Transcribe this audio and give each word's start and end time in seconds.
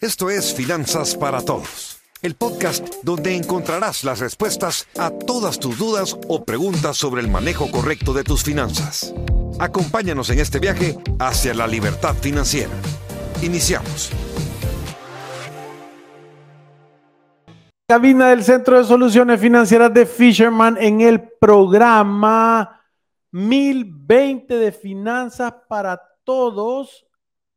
Esto 0.00 0.30
es 0.30 0.54
Finanzas 0.54 1.14
para 1.14 1.42
Todos, 1.42 2.00
el 2.22 2.34
podcast 2.34 2.88
donde 3.02 3.36
encontrarás 3.36 4.02
las 4.02 4.18
respuestas 4.18 4.88
a 4.98 5.10
todas 5.10 5.60
tus 5.60 5.76
dudas 5.76 6.16
o 6.26 6.42
preguntas 6.42 6.96
sobre 6.96 7.20
el 7.20 7.28
manejo 7.28 7.70
correcto 7.70 8.14
de 8.14 8.24
tus 8.24 8.42
finanzas. 8.42 9.14
Acompáñanos 9.58 10.30
en 10.30 10.38
este 10.38 10.58
viaje 10.58 10.96
hacia 11.18 11.52
la 11.52 11.66
libertad 11.66 12.14
financiera. 12.14 12.72
Iniciamos. 13.42 14.10
Cabina 17.86 18.30
del 18.30 18.42
Centro 18.42 18.78
de 18.78 18.84
Soluciones 18.84 19.38
Financieras 19.38 19.92
de 19.92 20.06
Fisherman 20.06 20.78
en 20.80 21.02
el 21.02 21.28
programa 21.38 22.86
1020 23.32 24.56
de 24.56 24.72
Finanzas 24.72 25.52
para 25.68 26.00
Todos. 26.24 27.04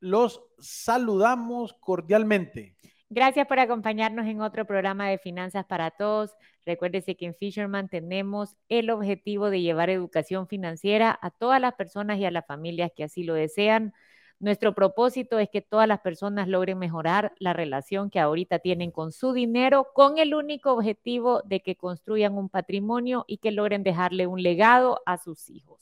Los 0.03 0.43
saludamos 0.59 1.75
cordialmente. 1.79 2.75
Gracias 3.09 3.47
por 3.47 3.59
acompañarnos 3.59 4.27
en 4.27 4.41
otro 4.41 4.65
programa 4.65 5.07
de 5.07 5.17
Finanzas 5.17 5.65
para 5.65 5.91
Todos. 5.91 6.31
Recuérdese 6.65 7.15
que 7.15 7.25
en 7.25 7.35
Fisherman 7.35 7.87
tenemos 7.87 8.57
el 8.67 8.89
objetivo 8.89 9.49
de 9.49 9.61
llevar 9.61 9.89
educación 9.89 10.49
financiera 10.49 11.17
a 11.21 11.31
todas 11.31 11.61
las 11.61 11.75
personas 11.75 12.19
y 12.19 12.25
a 12.25 12.31
las 12.31 12.45
familias 12.45 12.91
que 12.93 13.05
así 13.05 13.23
lo 13.23 13.33
desean. 13.33 13.93
Nuestro 14.39 14.75
propósito 14.75 15.39
es 15.39 15.47
que 15.49 15.61
todas 15.61 15.87
las 15.87 16.01
personas 16.01 16.49
logren 16.49 16.79
mejorar 16.79 17.31
la 17.39 17.53
relación 17.53 18.09
que 18.09 18.19
ahorita 18.19 18.59
tienen 18.59 18.91
con 18.91 19.13
su 19.13 19.31
dinero 19.31 19.87
con 19.95 20.17
el 20.17 20.35
único 20.35 20.73
objetivo 20.73 21.41
de 21.45 21.61
que 21.61 21.77
construyan 21.77 22.33
un 22.37 22.49
patrimonio 22.49 23.23
y 23.25 23.37
que 23.37 23.51
logren 23.51 23.83
dejarle 23.83 24.27
un 24.27 24.43
legado 24.43 24.99
a 25.05 25.17
sus 25.17 25.49
hijos. 25.49 25.79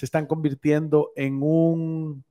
se 0.00 0.06
están 0.06 0.24
convirtiendo 0.24 1.12
en 1.14 1.42
un 1.42 2.24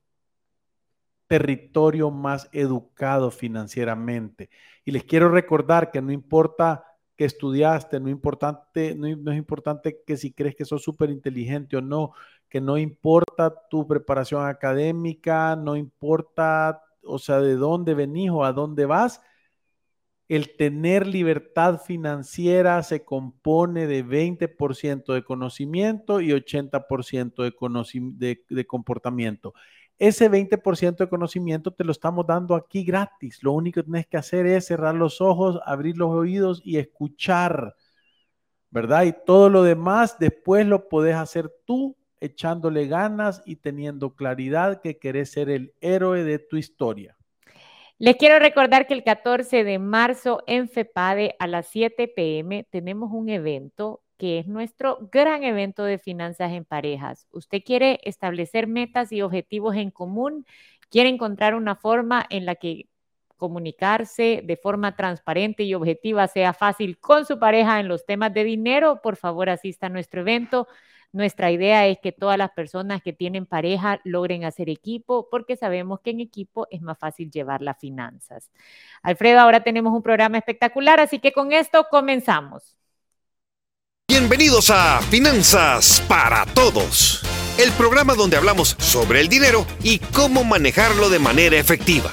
territorio 1.27 2.09
más 2.09 2.49
educado 2.51 3.29
financieramente. 3.29 4.49
Y 4.83 4.89
les 4.89 5.03
quiero 5.03 5.29
recordar 5.29 5.91
que 5.91 6.01
no 6.01 6.11
importa 6.11 6.83
que 7.15 7.25
estudiaste, 7.25 7.99
no, 7.99 8.09
importante, 8.09 8.95
no, 8.95 9.05
es 9.31 9.37
importante 9.37 10.01
que 10.03 10.17
si 10.17 10.33
crees 10.33 10.55
que 10.55 10.65
sos 10.65 10.81
súper 10.81 11.11
inteligente 11.11 11.77
o 11.77 11.81
no, 11.81 12.13
que 12.49 12.59
no 12.59 12.75
importa 12.75 13.53
tu 13.69 13.87
preparación 13.87 14.47
académica, 14.47 15.55
no 15.55 15.75
importa, 15.75 16.81
o 17.03 17.19
sea, 17.19 17.39
de 17.39 17.53
dónde 17.53 17.93
venís 17.93 18.31
o 18.31 18.43
a 18.43 18.51
dónde 18.51 18.87
vas, 18.87 19.21
el 20.29 20.55
tener 20.55 21.07
libertad 21.07 21.81
financiera 21.81 22.83
se 22.83 23.03
compone 23.03 23.87
de 23.87 24.05
20% 24.05 25.13
de 25.13 25.23
conocimiento 25.23 26.21
y 26.21 26.29
80% 26.29 28.15
de, 28.15 28.45
de, 28.47 28.67
comportamiento. 28.67 29.55
Ese 29.97 30.29
20% 30.29 30.97
de 30.97 31.09
conocimiento 31.09 31.71
te 31.71 31.83
lo 31.83 31.91
estamos 31.91 32.27
dando 32.27 32.53
aquí 32.53 32.83
gratis. 32.83 33.41
Lo 33.41 33.53
único 33.53 33.81
que 33.81 33.85
tienes 33.85 34.07
que 34.07 34.17
hacer 34.17 34.45
es 34.45 34.67
cerrar 34.67 34.93
los 34.93 35.19
ojos, 35.19 35.59
abrir 35.65 35.97
los 35.97 36.11
oídos 36.11 36.61
y 36.63 36.77
escuchar, 36.77 37.75
¿verdad? 38.69 39.05
Y 39.05 39.15
todo 39.25 39.49
lo 39.49 39.63
demás 39.63 40.17
después 40.19 40.67
lo 40.67 40.89
puedes 40.89 41.15
hacer 41.15 41.51
tú 41.65 41.97
echándole 42.21 42.85
ganas 42.85 43.41
y 43.45 43.55
teniendo 43.55 44.13
claridad 44.13 44.79
que 44.81 44.99
querés 44.99 45.31
ser 45.31 45.49
el 45.49 45.73
héroe 45.81 46.23
de 46.23 46.37
tu 46.37 46.57
historia. 46.57 47.18
Les 48.01 48.15
quiero 48.15 48.39
recordar 48.39 48.87
que 48.87 48.93
el 48.93 49.03
14 49.03 49.65
de 49.65 49.77
marzo 49.77 50.41
en 50.47 50.69
FEPADE 50.69 51.35
a 51.37 51.47
las 51.47 51.67
7 51.67 52.07
pm 52.07 52.63
tenemos 52.69 53.11
un 53.11 53.27
evento 53.27 54.01
que 54.17 54.39
es 54.39 54.47
nuestro 54.47 55.09
gran 55.11 55.43
evento 55.43 55.83
de 55.83 55.97
finanzas 55.97 56.53
en 56.53 56.63
parejas. 56.63 57.27
Usted 57.31 57.61
quiere 57.61 57.99
establecer 58.03 58.67
metas 58.67 59.11
y 59.11 59.21
objetivos 59.21 59.75
en 59.75 59.91
común, 59.91 60.45
quiere 60.89 61.09
encontrar 61.09 61.55
una 61.55 61.75
forma 61.75 62.25
en 62.29 62.45
la 62.45 62.55
que 62.55 62.87
comunicarse 63.35 64.43
de 64.45 64.55
forma 64.55 64.95
transparente 64.95 65.63
y 65.63 65.73
objetiva 65.73 66.25
sea 66.29 66.53
fácil 66.53 66.99
con 66.99 67.25
su 67.25 67.37
pareja 67.37 67.81
en 67.81 67.89
los 67.89 68.05
temas 68.05 68.33
de 68.33 68.45
dinero, 68.45 69.01
por 69.01 69.17
favor 69.17 69.49
asista 69.49 69.87
a 69.87 69.89
nuestro 69.89 70.21
evento. 70.21 70.69
Nuestra 71.11 71.51
idea 71.51 71.87
es 71.87 71.97
que 71.99 72.11
todas 72.11 72.37
las 72.37 72.51
personas 72.51 73.01
que 73.01 73.13
tienen 73.13 73.47
pareja 73.47 73.99
logren 74.03 74.45
hacer 74.45 74.69
equipo 74.69 75.27
porque 75.31 75.55
sabemos 75.55 76.01
que 76.01 76.11
en 76.11 76.19
equipo 76.19 76.67
es 76.69 76.81
más 76.81 76.99
fácil 76.99 77.31
llevar 77.31 77.61
las 77.61 77.79
finanzas. 77.79 78.51
Alfredo, 79.01 79.39
ahora 79.39 79.63
tenemos 79.63 79.91
un 79.93 80.03
programa 80.03 80.37
espectacular, 80.37 80.99
así 80.99 81.17
que 81.17 81.31
con 81.31 81.51
esto 81.51 81.87
comenzamos. 81.89 82.75
Bienvenidos 84.07 84.69
a 84.69 85.01
Finanzas 85.01 86.03
para 86.07 86.45
Todos, 86.53 87.23
el 87.57 87.71
programa 87.71 88.13
donde 88.13 88.37
hablamos 88.37 88.75
sobre 88.79 89.19
el 89.21 89.29
dinero 89.29 89.65
y 89.83 89.99
cómo 89.99 90.43
manejarlo 90.43 91.09
de 91.09 91.19
manera 91.19 91.57
efectiva. 91.57 92.11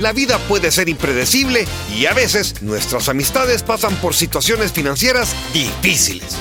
La 0.00 0.12
vida 0.12 0.38
puede 0.48 0.70
ser 0.70 0.88
impredecible 0.88 1.66
y 1.94 2.06
a 2.06 2.14
veces 2.14 2.62
nuestras 2.62 3.10
amistades 3.10 3.62
pasan 3.62 3.94
por 3.96 4.14
situaciones 4.14 4.72
financieras 4.72 5.34
difíciles. 5.52 6.38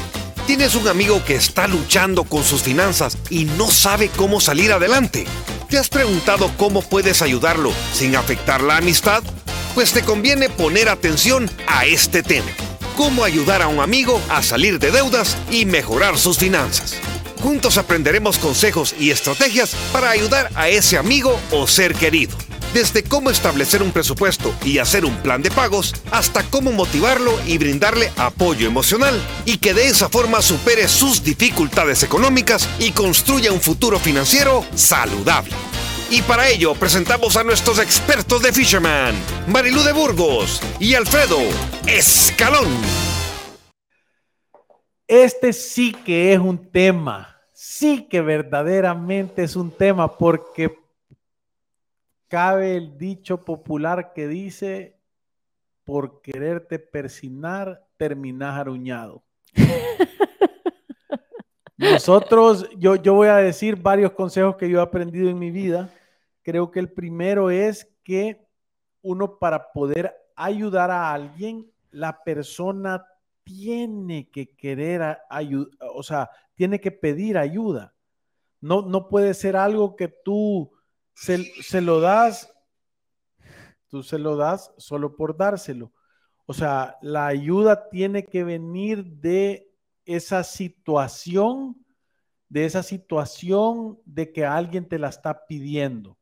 ¿Tienes 0.49 0.73
un 0.73 0.87
amigo 0.87 1.23
que 1.23 1.35
está 1.35 1.67
luchando 1.67 2.23
con 2.23 2.43
sus 2.43 2.63
finanzas 2.63 3.19
y 3.29 3.45
no 3.45 3.69
sabe 3.69 4.09
cómo 4.09 4.41
salir 4.41 4.71
adelante? 4.71 5.25
¿Te 5.69 5.77
has 5.77 5.89
preguntado 5.89 6.51
cómo 6.57 6.81
puedes 6.81 7.21
ayudarlo 7.21 7.71
sin 7.93 8.15
afectar 8.15 8.63
la 8.63 8.77
amistad? 8.77 9.21
Pues 9.75 9.93
te 9.93 10.01
conviene 10.01 10.49
poner 10.49 10.89
atención 10.89 11.51
a 11.67 11.85
este 11.85 12.23
tema. 12.23 12.49
¿Cómo 12.97 13.23
ayudar 13.23 13.61
a 13.61 13.67
un 13.67 13.79
amigo 13.79 14.19
a 14.27 14.41
salir 14.41 14.79
de 14.79 14.89
deudas 14.89 15.37
y 15.51 15.67
mejorar 15.67 16.17
sus 16.17 16.39
finanzas? 16.39 16.95
Juntos 17.43 17.77
aprenderemos 17.77 18.39
consejos 18.39 18.95
y 18.97 19.11
estrategias 19.11 19.75
para 19.93 20.09
ayudar 20.09 20.49
a 20.55 20.67
ese 20.67 20.97
amigo 20.97 21.39
o 21.51 21.67
ser 21.67 21.93
querido 21.93 22.35
desde 22.73 23.03
cómo 23.03 23.29
establecer 23.29 23.81
un 23.81 23.91
presupuesto 23.91 24.53
y 24.63 24.77
hacer 24.77 25.05
un 25.05 25.15
plan 25.17 25.41
de 25.41 25.51
pagos 25.51 25.93
hasta 26.11 26.43
cómo 26.43 26.71
motivarlo 26.71 27.33
y 27.45 27.57
brindarle 27.57 28.11
apoyo 28.17 28.67
emocional 28.67 29.19
y 29.45 29.57
que 29.57 29.73
de 29.73 29.87
esa 29.87 30.09
forma 30.09 30.41
supere 30.41 30.87
sus 30.87 31.23
dificultades 31.23 32.03
económicas 32.03 32.67
y 32.79 32.91
construya 32.91 33.51
un 33.51 33.61
futuro 33.61 33.99
financiero 33.99 34.65
saludable. 34.75 35.53
Y 36.11 36.23
para 36.23 36.49
ello 36.49 36.73
presentamos 36.73 37.37
a 37.37 37.43
nuestros 37.43 37.77
expertos 37.77 38.41
de 38.41 38.51
Fisherman, 38.51 39.15
Marilú 39.47 39.83
de 39.83 39.93
Burgos 39.93 40.61
y 40.79 40.95
Alfredo 40.95 41.37
Escalón. 41.85 42.67
Este 45.07 45.53
sí 45.53 45.91
que 45.91 46.33
es 46.33 46.39
un 46.39 46.71
tema, 46.71 47.37
sí 47.53 48.07
que 48.09 48.21
verdaderamente 48.21 49.43
es 49.43 49.55
un 49.55 49.71
tema 49.71 50.17
porque 50.17 50.75
cabe 52.29 52.77
el 52.77 52.97
dicho 52.97 53.43
popular 53.43 54.13
que 54.13 54.27
dice, 54.27 54.95
por 55.83 56.21
quererte 56.21 56.79
persinar, 56.79 57.85
terminas 57.97 58.57
aruñado. 58.57 59.23
Nosotros, 61.77 62.69
yo, 62.77 62.95
yo 62.95 63.15
voy 63.15 63.29
a 63.29 63.37
decir 63.37 63.75
varios 63.75 64.11
consejos 64.11 64.55
que 64.55 64.69
yo 64.69 64.79
he 64.79 64.83
aprendido 64.83 65.29
en 65.29 65.39
mi 65.39 65.49
vida. 65.49 65.89
Creo 66.43 66.71
que 66.71 66.79
el 66.79 66.91
primero 66.91 67.49
es 67.49 67.91
que 68.03 68.45
uno 69.01 69.39
para 69.39 69.71
poder 69.71 70.15
ayudar 70.35 70.91
a 70.91 71.11
alguien, 71.11 71.69
la 71.89 72.23
persona 72.23 73.05
tiene 73.43 74.29
que 74.29 74.55
querer 74.55 75.17
ayudar, 75.29 75.69
o 75.95 76.03
sea, 76.03 76.29
tiene 76.53 76.79
que 76.79 76.91
pedir 76.91 77.37
ayuda. 77.37 77.95
No, 78.61 78.83
no 78.83 79.07
puede 79.07 79.33
ser 79.33 79.55
algo 79.55 79.95
que 79.95 80.09
tú 80.09 80.71
se, 81.19 81.81
lo 81.81 81.99
das, 81.99 82.49
tú 83.89 84.03
se 84.03 84.17
lo 84.17 84.37
das 84.37 84.73
solo 84.77 85.15
por 85.15 85.35
dárselo. 85.35 85.91
O 86.45 86.53
sea, 86.53 86.97
la 87.01 87.27
ayuda 87.27 87.89
tiene 87.89 88.25
que 88.25 88.43
venir 88.43 89.05
de 89.05 89.69
esa 90.05 90.43
situación, 90.43 91.85
de 92.47 92.65
esa 92.65 92.83
situación 92.83 93.99
de 94.05 94.31
que 94.31 94.45
alguien 94.45 94.87
te 94.87 94.97
la 94.97 95.09
está 95.09 95.45
pidiendo. 95.45 96.17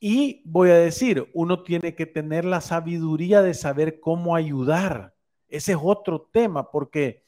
Y 0.00 0.42
voy 0.44 0.70
a 0.70 0.76
decir, 0.76 1.28
uno 1.34 1.64
tiene 1.64 1.96
que 1.96 2.06
tener 2.06 2.44
la 2.44 2.60
sabiduría 2.60 3.42
de 3.42 3.54
saber 3.54 3.98
cómo 3.98 4.36
ayudar. 4.36 5.14
Ese 5.48 5.72
es 5.72 5.78
otro 5.82 6.30
tema, 6.32 6.70
porque 6.70 7.24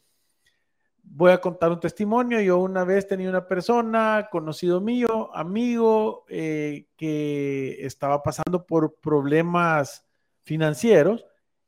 voy 1.13 1.33
a 1.33 1.41
contar 1.41 1.73
un 1.73 1.81
testimonio. 1.81 2.41
Yo 2.41 2.59
una 2.59 2.85
vez 2.85 3.07
tenía 3.07 3.29
una 3.29 3.47
persona, 3.47 4.29
conocido 4.31 4.81
mío, 4.81 5.35
amigo, 5.35 6.25
eh, 6.29 6.87
que 6.97 7.85
estaba 7.85 8.23
pasando 8.23 8.65
por 8.65 8.95
problemas 9.01 10.07
financieros 10.43 11.25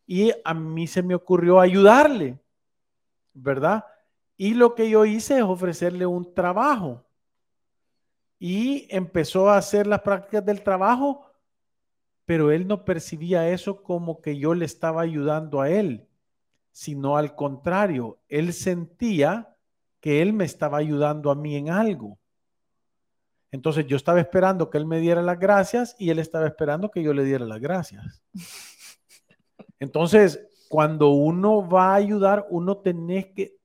y 0.07 0.33
a 0.45 0.55
mí 0.55 0.87
se 0.87 1.03
me 1.03 1.15
ocurrió 1.15 1.61
ayudarle, 1.61 2.39
¿verdad? 3.35 3.85
Y 4.37 4.55
lo 4.55 4.75
que 4.75 4.89
yo 4.89 5.05
hice 5.05 5.39
es 5.39 5.43
ofrecerle 5.43 6.07
un 6.07 6.35
trabajo. 6.35 7.05
Y 8.39 8.89
empezó 8.91 9.51
a 9.51 9.57
hacer 9.57 9.87
las 9.87 10.03
prácticas 10.03 10.45
del 10.45 10.63
trabajo, 10.63 11.27
pero 12.25 12.51
él 12.51 12.67
no 12.67 12.85
percibía 12.85 13.49
eso 13.49 13.83
como 13.83 14.21
que 14.21 14.37
yo 14.37 14.55
le 14.55 14.65
estaba 14.65 15.03
ayudando 15.03 15.61
a 15.61 15.71
él, 15.71 16.09
sino 16.73 17.17
al 17.17 17.35
contrario, 17.35 18.19
él 18.29 18.53
sentía 18.53 19.55
que 20.01 20.21
él 20.21 20.33
me 20.33 20.45
estaba 20.45 20.79
ayudando 20.79 21.31
a 21.31 21.35
mí 21.35 21.55
en 21.55 21.71
algo. 21.71 22.19
Entonces 23.53 23.87
yo 23.87 23.97
estaba 23.97 24.19
esperando 24.19 24.71
que 24.71 24.79
él 24.79 24.87
me 24.87 24.99
diera 24.99 25.23
las 25.23 25.39
gracias 25.39 25.95
y 25.99 26.11
él 26.11 26.19
estaba 26.19 26.47
esperando 26.47 26.91
que 26.91 27.03
yo 27.03 27.13
le 27.13 27.23
diera 27.23 27.45
las 27.45 27.61
gracias. 27.61 28.23
Entonces, 29.79 30.41
cuando 30.69 31.11
uno 31.11 31.69
va 31.69 31.93
a 31.93 31.97
ayudar, 31.97 32.47
uno 32.49 32.79
tenés 32.79 33.27
que, 33.27 33.59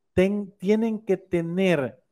tienen 0.58 1.00
que 1.00 1.16
tener 1.16 2.04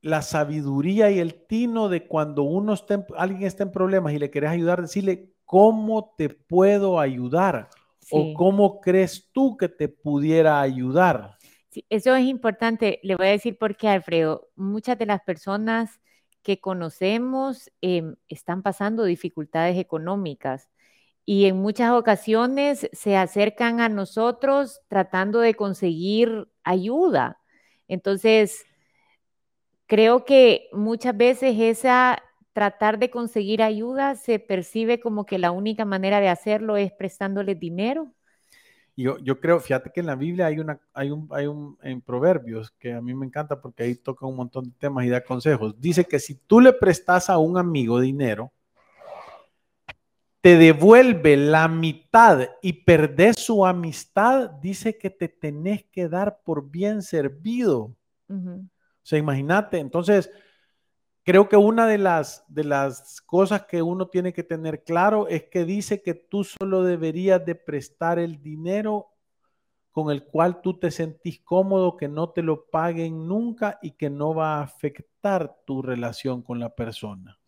la 0.00 0.22
sabiduría 0.22 1.10
y 1.10 1.20
el 1.20 1.46
tino 1.46 1.88
de 1.88 2.06
cuando 2.06 2.42
uno 2.42 2.74
alguien 3.16 3.44
está 3.44 3.62
en 3.62 3.70
problemas 3.70 4.12
y 4.12 4.18
le 4.18 4.30
querés 4.30 4.50
ayudar, 4.50 4.82
decirle, 4.82 5.32
¿cómo 5.44 6.14
te 6.18 6.30
puedo 6.30 6.98
ayudar? 6.98 7.68
¿O 8.10 8.34
cómo 8.34 8.80
crees 8.80 9.30
tú 9.32 9.56
que 9.56 9.68
te 9.68 9.88
pudiera 9.88 10.60
ayudar? 10.60 11.36
Sí, 11.70 11.84
eso 11.88 12.14
es 12.14 12.24
importante. 12.24 13.00
Le 13.02 13.16
voy 13.16 13.26
a 13.26 13.30
decir 13.30 13.58
por 13.58 13.76
qué, 13.76 13.88
Alfredo. 13.88 14.48
Muchas 14.56 14.98
de 14.98 15.06
las 15.06 15.22
personas 15.22 16.00
que 16.42 16.60
conocemos 16.60 17.70
em, 17.80 18.16
están 18.28 18.62
pasando 18.62 19.04
dificultades 19.04 19.78
económicas 19.78 20.68
y 21.24 21.46
en 21.46 21.56
muchas 21.56 21.92
ocasiones 21.92 22.88
se 22.92 23.16
acercan 23.16 23.80
a 23.80 23.88
nosotros 23.88 24.82
tratando 24.88 25.40
de 25.40 25.54
conseguir 25.54 26.48
ayuda. 26.62 27.40
Entonces, 27.88 28.66
creo 29.86 30.24
que 30.24 30.68
muchas 30.72 31.16
veces 31.16 31.56
esa 31.58 32.22
tratar 32.54 32.98
de 32.98 33.10
conseguir 33.10 33.62
ayuda 33.62 34.14
se 34.14 34.38
percibe 34.38 35.00
como 35.00 35.26
que 35.26 35.38
la 35.38 35.50
única 35.50 35.84
manera 35.84 36.20
de 36.20 36.28
hacerlo 36.30 36.78
es 36.78 36.90
prestándole 36.92 37.54
dinero 37.54 38.14
yo, 38.96 39.18
yo 39.18 39.40
creo, 39.40 39.58
fíjate 39.58 39.90
que 39.90 40.00
en 40.00 40.06
la 40.06 40.14
Biblia 40.14 40.46
hay, 40.46 40.60
una, 40.60 40.80
hay, 40.92 41.10
un, 41.10 41.28
hay 41.32 41.46
un, 41.46 41.76
en 41.82 42.00
Proverbios, 42.00 42.70
que 42.78 42.92
a 42.92 43.00
mí 43.00 43.12
me 43.14 43.26
encanta 43.26 43.60
porque 43.60 43.82
ahí 43.82 43.96
toca 43.96 44.26
un 44.26 44.36
montón 44.36 44.64
de 44.64 44.70
temas 44.78 45.04
y 45.04 45.08
da 45.08 45.24
consejos. 45.24 45.74
Dice 45.80 46.04
que 46.04 46.20
si 46.20 46.36
tú 46.36 46.60
le 46.60 46.72
prestas 46.72 47.28
a 47.28 47.38
un 47.38 47.58
amigo 47.58 47.98
dinero, 47.98 48.52
te 50.40 50.56
devuelve 50.56 51.36
la 51.36 51.66
mitad 51.68 52.48
y 52.62 52.84
perdés 52.84 53.36
su 53.36 53.66
amistad, 53.66 54.50
dice 54.50 54.96
que 54.96 55.10
te 55.10 55.28
tenés 55.28 55.84
que 55.84 56.08
dar 56.08 56.40
por 56.44 56.70
bien 56.70 57.02
servido. 57.02 57.96
O 58.28 59.06
sea, 59.06 59.18
imagínate, 59.18 59.78
entonces, 59.78 60.30
Creo 61.24 61.48
que 61.48 61.56
una 61.56 61.86
de 61.86 61.96
las, 61.96 62.44
de 62.48 62.64
las 62.64 63.22
cosas 63.22 63.64
que 63.64 63.80
uno 63.80 64.08
tiene 64.08 64.34
que 64.34 64.42
tener 64.42 64.84
claro 64.84 65.26
es 65.26 65.44
que 65.44 65.64
dice 65.64 66.02
que 66.02 66.12
tú 66.12 66.44
solo 66.44 66.82
deberías 66.82 67.44
de 67.46 67.54
prestar 67.54 68.18
el 68.18 68.42
dinero 68.42 69.08
con 69.90 70.10
el 70.10 70.24
cual 70.24 70.60
tú 70.60 70.78
te 70.78 70.90
sentís 70.90 71.40
cómodo, 71.40 71.96
que 71.96 72.08
no 72.08 72.28
te 72.28 72.42
lo 72.42 72.66
paguen 72.66 73.26
nunca 73.26 73.78
y 73.80 73.92
que 73.92 74.10
no 74.10 74.34
va 74.34 74.58
a 74.58 74.64
afectar 74.64 75.56
tu 75.64 75.80
relación 75.80 76.42
con 76.42 76.60
la 76.60 76.74
persona. 76.74 77.38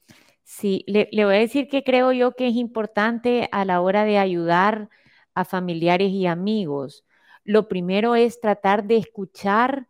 Sí, 0.43 0.83
le, 0.87 1.11
le, 1.13 1.27
voy 1.27 1.35
a 1.35 1.39
decir 1.39 1.69
que 1.69 1.85
creo 1.85 2.13
yo 2.13 2.33
que 2.33 2.49
es 2.49 2.55
importante 2.55 3.49
a 3.53 3.67
la 3.67 3.83
hora 3.83 4.05
de 4.05 4.17
ayudar 4.17 4.89
a 5.35 5.45
familiares 5.45 6.13
y 6.13 6.27
amigos. 6.27 7.05
Lo 7.45 7.69
primero 7.69 8.15
es 8.15 8.41
tratar 8.41 8.87
de 8.87 8.97
escuchar 8.97 9.89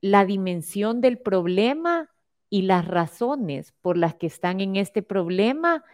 la 0.00 0.24
dimensión 0.24 1.00
del 1.00 1.18
problema 1.18 2.10
y 2.50 2.62
las 2.62 2.86
razones 2.86 3.72
por 3.80 3.96
las 3.96 4.16
que 4.16 4.26
están 4.26 4.60
en 4.60 4.76
este 4.76 5.02
problema 5.02 5.84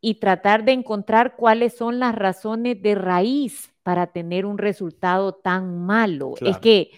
y 0.00 0.20
tratar 0.20 0.64
de 0.64 0.72
encontrar 0.72 1.34
cuáles 1.36 1.76
son 1.76 1.98
las 1.98 2.14
razones 2.14 2.80
de 2.80 2.94
raíz 2.94 3.74
para 3.82 4.06
tener 4.06 4.46
un 4.46 4.56
resultado 4.56 5.34
tan 5.34 5.84
malo. 5.84 6.34
Es 6.40 6.58
que 6.58 6.92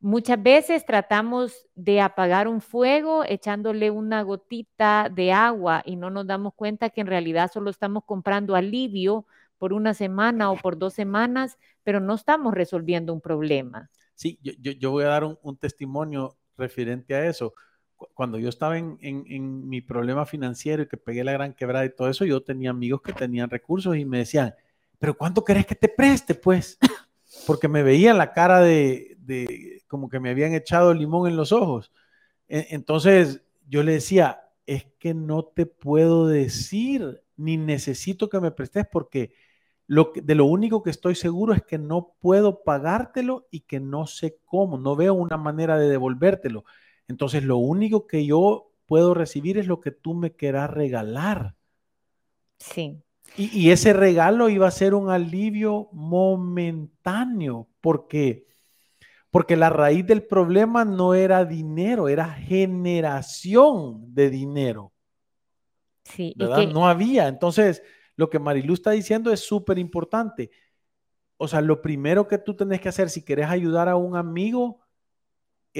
muchas 0.00 0.42
veces 0.42 0.86
tratamos 0.86 1.66
de 1.74 2.00
apagar 2.00 2.48
un 2.48 2.62
fuego 2.62 3.22
echándole 3.24 3.90
una 3.90 4.22
gotita 4.22 5.10
de 5.14 5.32
agua 5.32 5.82
y 5.84 5.96
no 5.96 6.08
nos 6.08 6.26
damos 6.26 6.54
cuenta 6.54 6.88
que 6.88 7.02
en 7.02 7.06
realidad 7.06 7.50
solo 7.52 7.68
estamos 7.70 8.04
comprando 8.04 8.54
alivio 8.54 9.26
por 9.58 9.74
una 9.74 9.92
semana 9.92 10.50
o 10.50 10.56
por 10.56 10.78
dos 10.78 10.94
semanas, 10.94 11.58
pero 11.82 12.00
no 12.00 12.14
estamos 12.14 12.54
resolviendo 12.54 13.12
un 13.12 13.20
problema. 13.20 13.90
Sí, 14.14 14.38
yo, 14.42 14.90
voy 14.90 15.04
a 15.04 15.08
dar 15.08 15.24
un 15.24 15.56
testimonio 15.58 16.36
referente 16.56 17.14
a 17.14 17.26
eso 17.26 17.52
cuando 18.14 18.38
yo 18.38 18.48
estaba 18.48 18.78
en, 18.78 18.98
en, 19.00 19.68
mi 19.68 19.80
problema 19.80 20.26
financiero 20.26 20.82
y 20.82 20.88
que 20.88 20.96
pegué 20.96 21.24
la 21.24 21.32
gran 21.32 21.54
quebrada 21.54 21.84
y 21.84 21.94
todo 21.94 22.08
eso, 22.08 22.24
yo 22.24 22.42
tenía 22.42 22.70
amigos 22.70 23.02
que 23.02 23.12
tenían 23.12 23.50
recursos 23.50 23.96
y 23.96 24.04
me 24.04 24.18
decían, 24.18 24.54
pero 24.98 25.16
¿cuánto 25.16 25.44
querés 25.44 25.66
que 25.66 25.74
te 25.74 25.88
preste? 25.88 26.34
Pues, 26.34 26.78
porque 27.46 27.68
me 27.68 27.82
veían 27.82 28.18
la 28.18 28.32
cara 28.32 28.60
de, 28.60 29.16
de 29.18 29.82
como 29.88 30.08
que 30.08 30.20
me 30.20 30.30
habían 30.30 30.54
echado 30.54 30.94
limón 30.94 31.28
en 31.28 31.36
los 31.36 31.52
ojos. 31.52 31.92
E, 32.48 32.68
entonces 32.70 33.42
yo 33.68 33.82
le 33.82 33.92
decía, 33.92 34.40
es 34.66 34.86
que 34.98 35.14
no 35.14 35.44
te 35.44 35.66
puedo 35.66 36.26
decir, 36.26 37.22
ni 37.36 37.56
necesito 37.56 38.28
que 38.28 38.40
me 38.40 38.50
prestes 38.50 38.86
porque 38.90 39.32
lo 39.86 40.12
de 40.14 40.34
lo 40.34 40.44
único 40.44 40.82
que 40.82 40.90
estoy 40.90 41.14
seguro 41.14 41.54
es 41.54 41.62
que 41.62 41.78
no 41.78 42.14
puedo 42.20 42.62
pagártelo 42.62 43.46
y 43.50 43.60
que 43.60 43.80
no 43.80 44.06
sé 44.06 44.38
cómo, 44.44 44.78
no 44.78 44.96
veo 44.96 45.14
una 45.14 45.38
manera 45.38 45.78
de 45.78 45.88
devolvértelo. 45.88 46.64
Entonces, 47.08 47.42
lo 47.42 47.56
único 47.56 48.06
que 48.06 48.24
yo 48.24 48.70
puedo 48.86 49.14
recibir 49.14 49.58
es 49.58 49.66
lo 49.66 49.80
que 49.80 49.90
tú 49.90 50.14
me 50.14 50.36
quieras 50.36 50.70
regalar. 50.70 51.56
Sí. 52.58 53.02
Y, 53.36 53.70
ese 53.70 53.92
regalo 53.92 54.48
iba 54.48 54.66
a 54.66 54.72
ser 54.72 54.94
un 54.94 55.10
alivio 55.10 55.88
momentáneo, 55.92 57.68
porque, 57.80 58.46
porque 59.30 59.56
la 59.56 59.70
raíz 59.70 60.06
del 60.06 60.24
problema 60.24 60.84
no 60.84 61.14
era 61.14 61.44
dinero, 61.44 62.08
era 62.08 62.32
generación 62.32 64.14
de 64.14 64.30
dinero. 64.30 64.92
Sí, 66.04 66.34
¿verdad? 66.36 66.66
No 66.68 66.88
había. 66.88 67.28
Entonces, 67.28 67.82
lo 68.16 68.30
que 68.30 68.38
Marilu 68.38 68.74
está 68.74 68.92
diciendo 68.92 69.30
es 69.30 69.40
súper 69.40 69.78
importante. 69.78 70.50
O 71.36 71.46
sea, 71.46 71.60
lo 71.60 71.80
primero 71.82 72.26
que 72.26 72.38
tú 72.38 72.56
tenés 72.56 72.80
que 72.80 72.88
hacer 72.88 73.10
si 73.10 73.24
querés 73.24 73.46
ayudar 73.48 73.88
a 73.88 73.96
un 73.96 74.16
amigo 74.16 74.80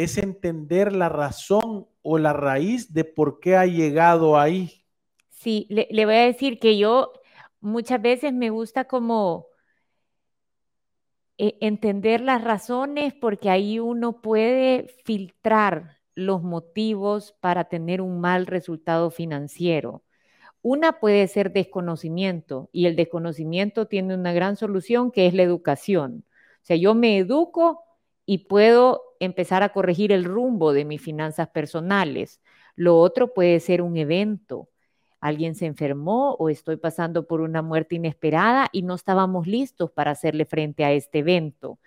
es 0.03 0.17
entender 0.17 0.93
la 0.93 1.09
razón 1.09 1.89
o 2.03 2.19
la 2.19 2.33
raíz 2.33 2.93
de 2.93 3.05
por 3.05 3.41
qué 3.41 3.57
ha 3.57 3.67
llegado 3.67 4.39
ahí. 4.39 4.85
Sí, 5.31 5.67
le, 5.71 5.87
voy 6.05 6.15
a 6.15 6.27
decir 6.27 6.59
que 6.61 6.79
yo 6.79 7.13
muchas 7.61 8.01
veces 8.01 8.33
me 8.33 8.51
gusta 8.51 8.85
como 8.85 9.47
eh, 11.37 11.59
entender 11.61 12.21
las 12.21 12.43
razones 12.45 13.13
porque 13.13 13.51
ahí 13.51 13.81
uno 13.81 14.21
puede 14.21 14.87
filtrar 15.05 15.99
los 16.15 16.43
motivos 16.43 17.35
para 17.41 17.65
tener 17.65 18.01
un 18.01 18.21
mal 18.21 18.47
resultado 18.47 19.11
financiero. 19.11 20.05
Una 20.63 21.01
puede 21.01 21.27
ser 21.29 21.53
desconocimiento 21.53 22.69
y 22.73 22.87
el 22.87 22.95
desconocimiento 22.95 23.87
tiene 23.87 24.15
una 24.15 24.33
gran 24.33 24.57
solución 24.57 25.11
que 25.11 25.27
es 25.27 25.35
la 25.35 25.43
educación. 25.43 26.25
O 26.63 26.67
sea, 26.69 26.77
yo 26.77 26.95
me 26.95 27.19
educo 27.19 27.85
y 28.27 28.39
puedo 28.47 29.08
empezar 29.21 29.63
a 29.63 29.71
corregir 29.71 30.13
el 30.13 30.25
rumbo 30.25 30.73
de 30.73 30.85
mis 30.85 31.01
finanzas 31.01 31.49
personales. 31.49 32.41
Lo 32.77 32.99
otro 32.99 33.35
puede 33.35 33.61
ser 33.61 33.83
un 33.83 33.97
evento. 33.97 34.69
Alguien 35.21 35.55
se 35.55 35.67
enfermó 35.67 36.35
o 36.35 36.49
estoy 36.49 36.77
pasando 36.77 37.27
por 37.27 37.41
una 37.41 37.63
muerte 37.63 37.97
inesperada 37.97 38.69
y 38.73 38.83
no 38.83 38.95
estábamos 38.95 39.47
listos 39.47 39.91
para 39.91 40.13
hacerle 40.13 40.45
frente 40.45 40.85
a 40.85 40.93
este 40.93 41.19
evento. 41.19 41.79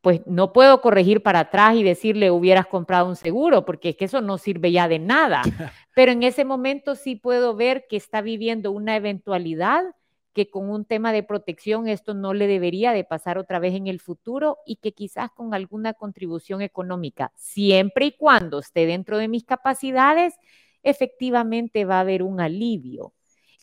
Pues 0.00 0.20
no 0.26 0.52
puedo 0.52 0.80
corregir 0.80 1.22
para 1.22 1.40
atrás 1.40 1.76
y 1.76 1.82
decirle 1.82 2.30
hubieras 2.30 2.66
comprado 2.66 3.08
un 3.08 3.16
seguro, 3.16 3.64
porque 3.64 3.90
es 3.90 3.96
que 3.96 4.06
eso 4.06 4.20
no 4.20 4.38
sirve 4.38 4.72
ya 4.72 4.88
de 4.88 4.98
nada. 4.98 5.42
Pero 5.94 6.12
en 6.12 6.22
ese 6.22 6.44
momento 6.44 6.96
sí 6.96 7.14
puedo 7.14 7.54
ver 7.54 7.86
que 7.88 7.96
está 7.96 8.20
viviendo 8.22 8.72
una 8.72 8.96
eventualidad 8.96 9.84
que 10.32 10.50
con 10.50 10.70
un 10.70 10.84
tema 10.84 11.12
de 11.12 11.22
protección 11.22 11.88
esto 11.88 12.14
no 12.14 12.34
le 12.34 12.46
debería 12.46 12.92
de 12.92 13.04
pasar 13.04 13.38
otra 13.38 13.58
vez 13.58 13.74
en 13.74 13.86
el 13.86 14.00
futuro 14.00 14.58
y 14.66 14.76
que 14.76 14.92
quizás 14.92 15.30
con 15.30 15.54
alguna 15.54 15.94
contribución 15.94 16.62
económica, 16.62 17.32
siempre 17.36 18.06
y 18.06 18.12
cuando 18.16 18.58
esté 18.60 18.86
dentro 18.86 19.18
de 19.18 19.28
mis 19.28 19.44
capacidades, 19.44 20.34
efectivamente 20.82 21.84
va 21.84 21.96
a 21.96 22.00
haber 22.00 22.22
un 22.22 22.40
alivio. 22.40 23.12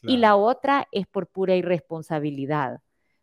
Y 0.05 0.17
la 0.17 0.35
otra 0.35 0.87
es 0.91 1.07
por 1.07 1.27
pura 1.27 1.55
irresponsabilidad, 1.55 2.81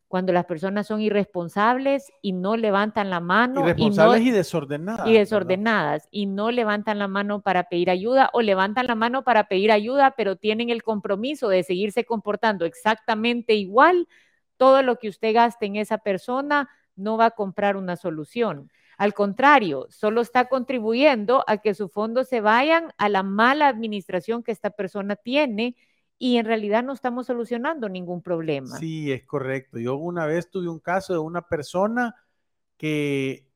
cuando 0.09 0.33
las 0.33 0.45
personas 0.45 0.87
son 0.87 1.01
irresponsables 1.01 2.13
y 2.23 2.33
no 2.33 2.57
levantan 2.57 3.11
la 3.11 3.21
mano. 3.21 3.63
Irresponsables 3.63 4.23
y, 4.23 4.29
y 4.29 4.31
desordenadas. 4.31 5.07
Y 5.07 5.13
desordenadas 5.15 6.09
y 6.11 6.27
no 6.27 6.51
levantan 6.51 6.99
la 6.99 7.09
mano 7.09 7.41
para 7.41 7.65
pedir 7.69 7.91
ayuda 7.91 8.31
o 8.33 8.41
levantan 8.41 8.87
la 8.87 8.95
mano 8.95 9.25
para 9.25 9.49
pedir 9.49 9.73
ayuda, 9.73 10.15
pero 10.17 10.37
tienen 10.37 10.71
el 10.71 10.83
compromiso 10.83 11.49
de 11.49 11.63
seguirse 11.65 12.05
comportando 12.05 12.65
exactamente 12.65 13.55
igual. 13.55 14.07
Todo 14.57 14.83
lo 14.83 14.97
que 14.97 15.09
usted 15.09 15.35
gaste 15.35 15.67
en 15.67 15.77
esa 15.77 15.99
persona 15.99 16.71
no 16.95 17.17
va 17.17 17.27
a 17.27 17.31
comprar 17.33 17.77
una 17.77 17.97
solución. 17.97 18.71
Al 18.97 19.13
contrario, 19.13 19.87
solo 19.91 20.23
está 20.23 20.47
contribuyendo 20.47 21.45
a 21.47 21.59
que 21.59 21.75
sus 21.75 21.93
fondos 21.93 22.29
se 22.29 22.41
vayan 22.41 22.93
a 22.97 23.09
la 23.09 23.23
mala 23.23 23.69
administración 23.69 24.43
que 24.43 24.53
esta 24.53 24.71
persona 24.71 25.17
tiene 25.17 25.77
y 26.19 26.39
en 26.39 26.47
realidad 26.47 26.83
no 26.83 26.93
estamos 26.93 27.27
solucionando 27.27 27.89
ningún 27.89 28.23
problema. 28.23 28.79
Sí, 28.79 29.13
es 29.13 29.25
correcto. 29.25 29.79
Yo 29.79 29.97
una 29.97 30.27
vez 30.27 30.51
tuve 30.51 30.69
un 30.69 30.81
caso 30.81 31.13
de 31.13 31.19
una 31.19 31.43
persona 31.43 32.15
que 32.77 33.47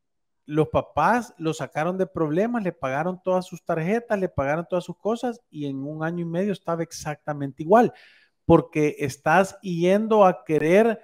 los 0.44 0.68
papás 0.68 1.32
lo 1.38 1.54
sacaron 1.54 1.96
de 1.96 2.06
problemas, 2.06 2.62
le 2.62 2.72
pagaron 2.72 3.22
todas 3.22 3.46
sus 3.46 3.64
tarjetas, 3.64 4.18
le 4.18 4.28
pagaron 4.28 4.66
todas 4.68 4.84
sus 4.84 4.96
cosas 4.98 5.40
y 5.48 5.66
en 5.66 5.76
un 5.76 6.02
año 6.02 6.22
y 6.22 6.28
medio 6.28 6.52
estaba 6.52 6.82
exactamente 6.82 7.62
igual, 7.62 7.92
porque 8.44 8.96
estás 8.98 9.58
yendo 9.60 10.26
a 10.26 10.44
querer 10.44 11.00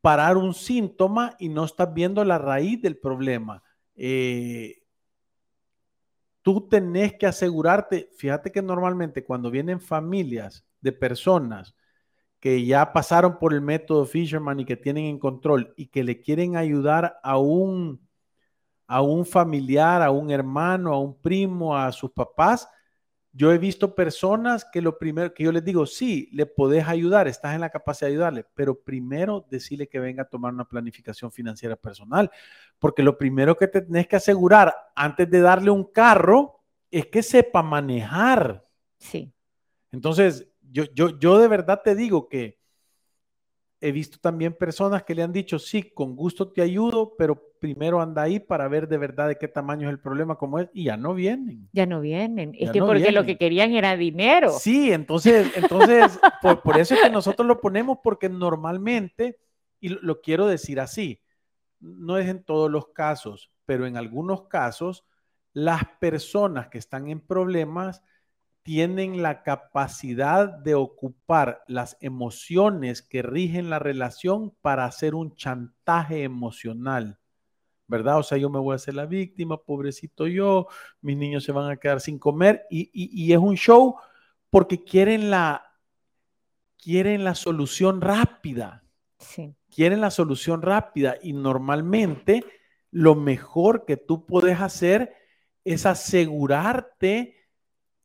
parar 0.00 0.36
un 0.36 0.54
síntoma 0.54 1.34
y 1.38 1.48
no 1.48 1.64
estás 1.64 1.92
viendo 1.92 2.24
la 2.24 2.38
raíz 2.38 2.80
del 2.80 2.98
problema. 2.98 3.64
Eh, 3.96 4.82
tú 6.42 6.68
tenés 6.68 7.14
que 7.14 7.26
asegurarte, 7.26 8.10
fíjate 8.16 8.52
que 8.52 8.62
normalmente 8.62 9.24
cuando 9.24 9.50
vienen 9.50 9.80
familias 9.80 10.67
de 10.80 10.92
personas 10.92 11.74
que 12.40 12.64
ya 12.64 12.92
pasaron 12.92 13.38
por 13.38 13.52
el 13.52 13.60
método 13.60 14.06
Fisherman 14.06 14.60
y 14.60 14.64
que 14.64 14.76
tienen 14.76 15.06
en 15.06 15.18
control 15.18 15.74
y 15.76 15.86
que 15.86 16.04
le 16.04 16.20
quieren 16.20 16.56
ayudar 16.56 17.18
a 17.22 17.38
un, 17.38 18.00
a 18.86 19.02
un 19.02 19.26
familiar, 19.26 20.02
a 20.02 20.10
un 20.10 20.30
hermano, 20.30 20.92
a 20.92 21.00
un 21.00 21.20
primo, 21.20 21.76
a 21.76 21.90
sus 21.90 22.12
papás, 22.12 22.68
yo 23.38 23.52
he 23.52 23.58
visto 23.58 23.94
personas 23.94 24.64
que 24.64 24.82
lo 24.82 24.98
primero 24.98 25.32
que 25.32 25.44
yo 25.44 25.52
les 25.52 25.64
digo, 25.64 25.86
sí, 25.86 26.28
le 26.32 26.46
podés 26.46 26.88
ayudar, 26.88 27.28
estás 27.28 27.54
en 27.54 27.60
la 27.60 27.70
capacidad 27.70 28.08
de 28.08 28.14
ayudarle, 28.14 28.46
pero 28.54 28.80
primero 28.80 29.46
decirle 29.48 29.88
que 29.88 30.00
venga 30.00 30.22
a 30.22 30.28
tomar 30.28 30.52
una 30.52 30.64
planificación 30.64 31.30
financiera 31.30 31.76
personal, 31.76 32.30
porque 32.78 33.02
lo 33.02 33.18
primero 33.18 33.56
que 33.56 33.68
tenés 33.68 34.08
que 34.08 34.16
asegurar 34.16 34.74
antes 34.96 35.30
de 35.30 35.40
darle 35.40 35.70
un 35.70 35.84
carro 35.84 36.62
es 36.90 37.06
que 37.06 37.22
sepa 37.22 37.62
manejar. 37.62 38.66
Sí. 38.96 39.32
Entonces, 39.92 40.48
yo, 40.70 40.84
yo, 40.94 41.18
yo 41.18 41.38
de 41.38 41.48
verdad 41.48 41.80
te 41.82 41.94
digo 41.94 42.28
que 42.28 42.58
he 43.80 43.92
visto 43.92 44.18
también 44.20 44.54
personas 44.54 45.04
que 45.04 45.14
le 45.14 45.22
han 45.22 45.32
dicho, 45.32 45.58
sí, 45.58 45.82
con 45.82 46.16
gusto 46.16 46.50
te 46.50 46.62
ayudo, 46.62 47.14
pero 47.16 47.52
primero 47.60 48.00
anda 48.00 48.22
ahí 48.22 48.40
para 48.40 48.66
ver 48.68 48.88
de 48.88 48.98
verdad 48.98 49.28
de 49.28 49.36
qué 49.36 49.46
tamaño 49.46 49.88
es 49.88 49.92
el 49.92 50.00
problema, 50.00 50.36
cómo 50.36 50.58
es, 50.58 50.68
y 50.72 50.84
ya 50.84 50.96
no 50.96 51.14
vienen. 51.14 51.68
Ya 51.72 51.86
no 51.86 52.00
vienen. 52.00 52.52
es 52.58 52.70
que 52.70 52.80
porque 52.80 53.12
lo 53.12 53.24
que 53.24 53.38
querían 53.38 53.72
era 53.72 53.96
dinero. 53.96 54.50
Sí, 54.58 54.92
entonces, 54.92 55.52
entonces 55.54 56.18
por, 56.64 56.78
eso 56.78 56.94
es 56.94 57.02
que 57.02 57.10
nosotros 57.10 57.46
lo 57.46 57.60
ponemos, 57.60 57.98
porque 58.02 58.28
normalmente, 58.28 59.38
y 59.80 59.90
lo 59.90 60.20
quiero 60.20 60.46
decir 60.46 60.80
así, 60.80 61.20
no 61.80 62.18
es 62.18 62.28
en 62.28 62.42
todos 62.42 62.70
los 62.70 62.88
casos, 62.88 63.52
pero 63.64 63.86
en 63.86 63.96
algunos 63.96 64.48
casos, 64.48 65.04
las 65.52 65.84
personas 66.00 66.68
que 66.68 66.78
están 66.78 67.08
en 67.08 67.20
problemas 67.20 68.02
tienen 68.68 69.22
la 69.22 69.42
capacidad 69.44 70.46
de 70.46 70.74
ocupar 70.74 71.64
las 71.68 71.96
emociones 72.02 73.00
que 73.00 73.22
rigen 73.22 73.70
la 73.70 73.78
relación 73.78 74.54
para 74.60 74.84
hacer 74.84 75.14
un 75.14 75.34
chantaje 75.34 76.22
emocional. 76.22 77.18
¿Verdad? 77.86 78.18
O 78.18 78.22
sea, 78.22 78.36
yo 78.36 78.50
me 78.50 78.58
voy 78.58 78.74
a 78.74 78.76
hacer 78.76 78.92
la 78.92 79.06
víctima, 79.06 79.56
pobrecito 79.56 80.26
yo, 80.26 80.66
mis 81.00 81.16
niños 81.16 81.44
se 81.44 81.52
van 81.52 81.70
a 81.70 81.78
quedar 81.78 82.02
sin 82.02 82.18
comer 82.18 82.66
y, 82.68 83.32
es 83.32 83.38
un 83.38 83.56
show 83.56 83.96
porque 84.50 84.84
quieren 84.84 85.30
la, 85.30 85.64
quieren 86.76 87.24
la 87.24 87.34
solución 87.34 88.02
rápida. 88.02 88.84
Sí. 89.18 89.54
Quieren 89.74 90.02
la 90.02 90.10
solución 90.10 90.60
rápida 90.60 91.16
y 91.22 91.32
normalmente 91.32 92.44
lo 92.90 93.14
mejor 93.14 93.86
que 93.86 93.96
tú 93.96 94.26
puedes 94.26 94.60
hacer 94.60 95.14
es 95.64 95.86
asegurarte 95.86 97.37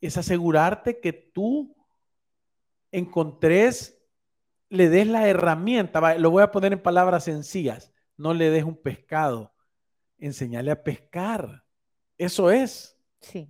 es 0.08 0.18
asegurarte 0.18 1.00
que 1.00 1.14
tú 1.14 1.76
encontres, 2.92 4.00
le 4.70 4.90
des 4.90 5.08
la 5.08 5.28
herramienta, 5.28 6.18
lo 6.18 6.30
voy 6.30 6.44
a 6.44 6.52
poner 6.52 6.74
en 6.74 6.82
palabras 6.82 7.24
sencillas, 7.24 7.94
no 8.18 8.34
le 8.34 8.50
des 8.50 8.64
un 8.64 8.76
pescado, 8.76 9.54
enseñale 10.18 10.72
a 10.72 10.84
pescar. 10.84 11.64
Eso 12.18 12.52
es. 12.52 12.98
Sí. 13.22 13.50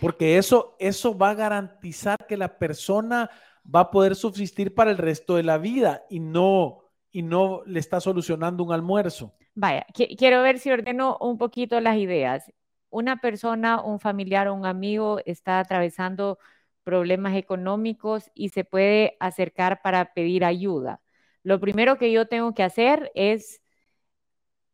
Porque 0.00 0.38
eso, 0.38 0.76
eso 0.78 1.16
va 1.16 1.30
a 1.30 1.34
garantizar 1.34 2.16
que 2.26 2.36
la 2.36 2.58
persona 2.58 3.30
va 3.62 3.80
a 3.80 3.90
poder 3.90 4.16
subsistir 4.16 4.74
para 4.74 4.90
el 4.90 4.98
resto 4.98 5.36
de 5.36 5.42
la 5.42 5.58
vida 5.58 6.04
y 6.08 6.20
no, 6.20 6.84
y 7.10 7.22
no 7.22 7.62
le 7.66 7.78
está 7.78 8.00
solucionando 8.00 8.64
un 8.64 8.72
almuerzo. 8.72 9.34
Vaya, 9.54 9.84
quiero 9.92 10.42
ver 10.42 10.58
si 10.58 10.70
ordeno 10.70 11.18
un 11.20 11.36
poquito 11.36 11.80
las 11.80 11.96
ideas 11.98 12.50
una 12.90 13.20
persona, 13.20 13.82
un 13.82 14.00
familiar 14.00 14.48
o 14.48 14.54
un 14.54 14.66
amigo 14.66 15.20
está 15.26 15.60
atravesando 15.60 16.38
problemas 16.84 17.36
económicos 17.36 18.30
y 18.34 18.50
se 18.50 18.64
puede 18.64 19.16
acercar 19.20 19.82
para 19.82 20.12
pedir 20.12 20.44
ayuda. 20.44 21.00
Lo 21.42 21.60
primero 21.60 21.98
que 21.98 22.12
yo 22.12 22.26
tengo 22.26 22.54
que 22.54 22.62
hacer 22.62 23.10
es 23.14 23.60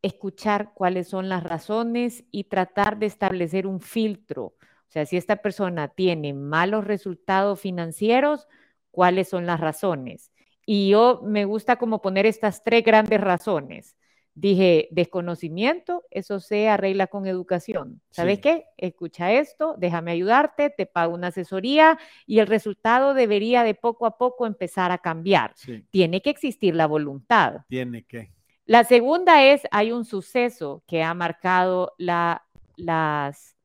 escuchar 0.03 0.73
cuáles 0.75 1.09
son 1.09 1.29
las 1.29 1.43
razones 1.43 2.25
y 2.31 2.45
tratar 2.45 2.99
de 2.99 3.07
establecer 3.07 3.67
un 3.67 3.81
filtro. 3.81 4.45
O 4.45 4.91
sea, 4.91 5.05
si 5.07 5.17
esta 5.17 5.37
persona 5.37 5.89
tiene 5.89 6.33
malos 6.33 6.85
resultados 6.85 7.61
financieros, 7.61 8.47
¿cuáles 8.91 9.29
son 9.29 9.47
las 9.47 9.61
razones? 9.61 10.31
Y 10.65 10.91
yo 10.91 11.21
me 11.25 11.45
gusta 11.45 11.77
como 11.77 12.03
poner 12.03 12.27
estas 12.27 12.63
tres 12.65 12.85
grandes 12.85 13.21
razones. 13.21 13.97
Dije, 14.39 14.89
desconocimiento, 14.91 16.05
eso 16.11 16.41
se 16.41 16.69
arregla 16.69 17.07
con 17.07 17.27
educación. 17.27 18.03
¿Sabes 18.11 18.39
qué? 18.39 18.67
Escucha 18.77 19.33
esto, 19.33 19.75
déjame 19.79 20.11
ayudarte, 20.11 20.69
te 20.69 20.85
pago 20.85 21.15
una 21.15 21.29
asesoría 21.29 21.99
y 22.27 22.41
el 22.41 22.47
resultado 22.47 23.15
debería 23.15 23.63
de 23.63 23.75
poco 23.75 24.05
a 24.05 24.19
poco 24.19 24.47
empezar 24.47 24.93
a 24.93 24.99
cambiar. 24.99 25.55
Tiene 25.91 26.21
que 26.21 26.29
existir 26.29 26.75
la 26.75 26.87
voluntad. 26.87 27.63
Tiene 27.69 28.05
que. 28.05 28.31
La 28.67 28.85
segunda 28.85 29.43
es, 29.43 29.63
hay 29.71 29.91
un 29.91 30.05
suceso 30.05 30.85
que 30.87 31.03
ha 31.03 31.15
marcado 31.15 31.95
la, 31.97 32.45
las, 32.77 33.57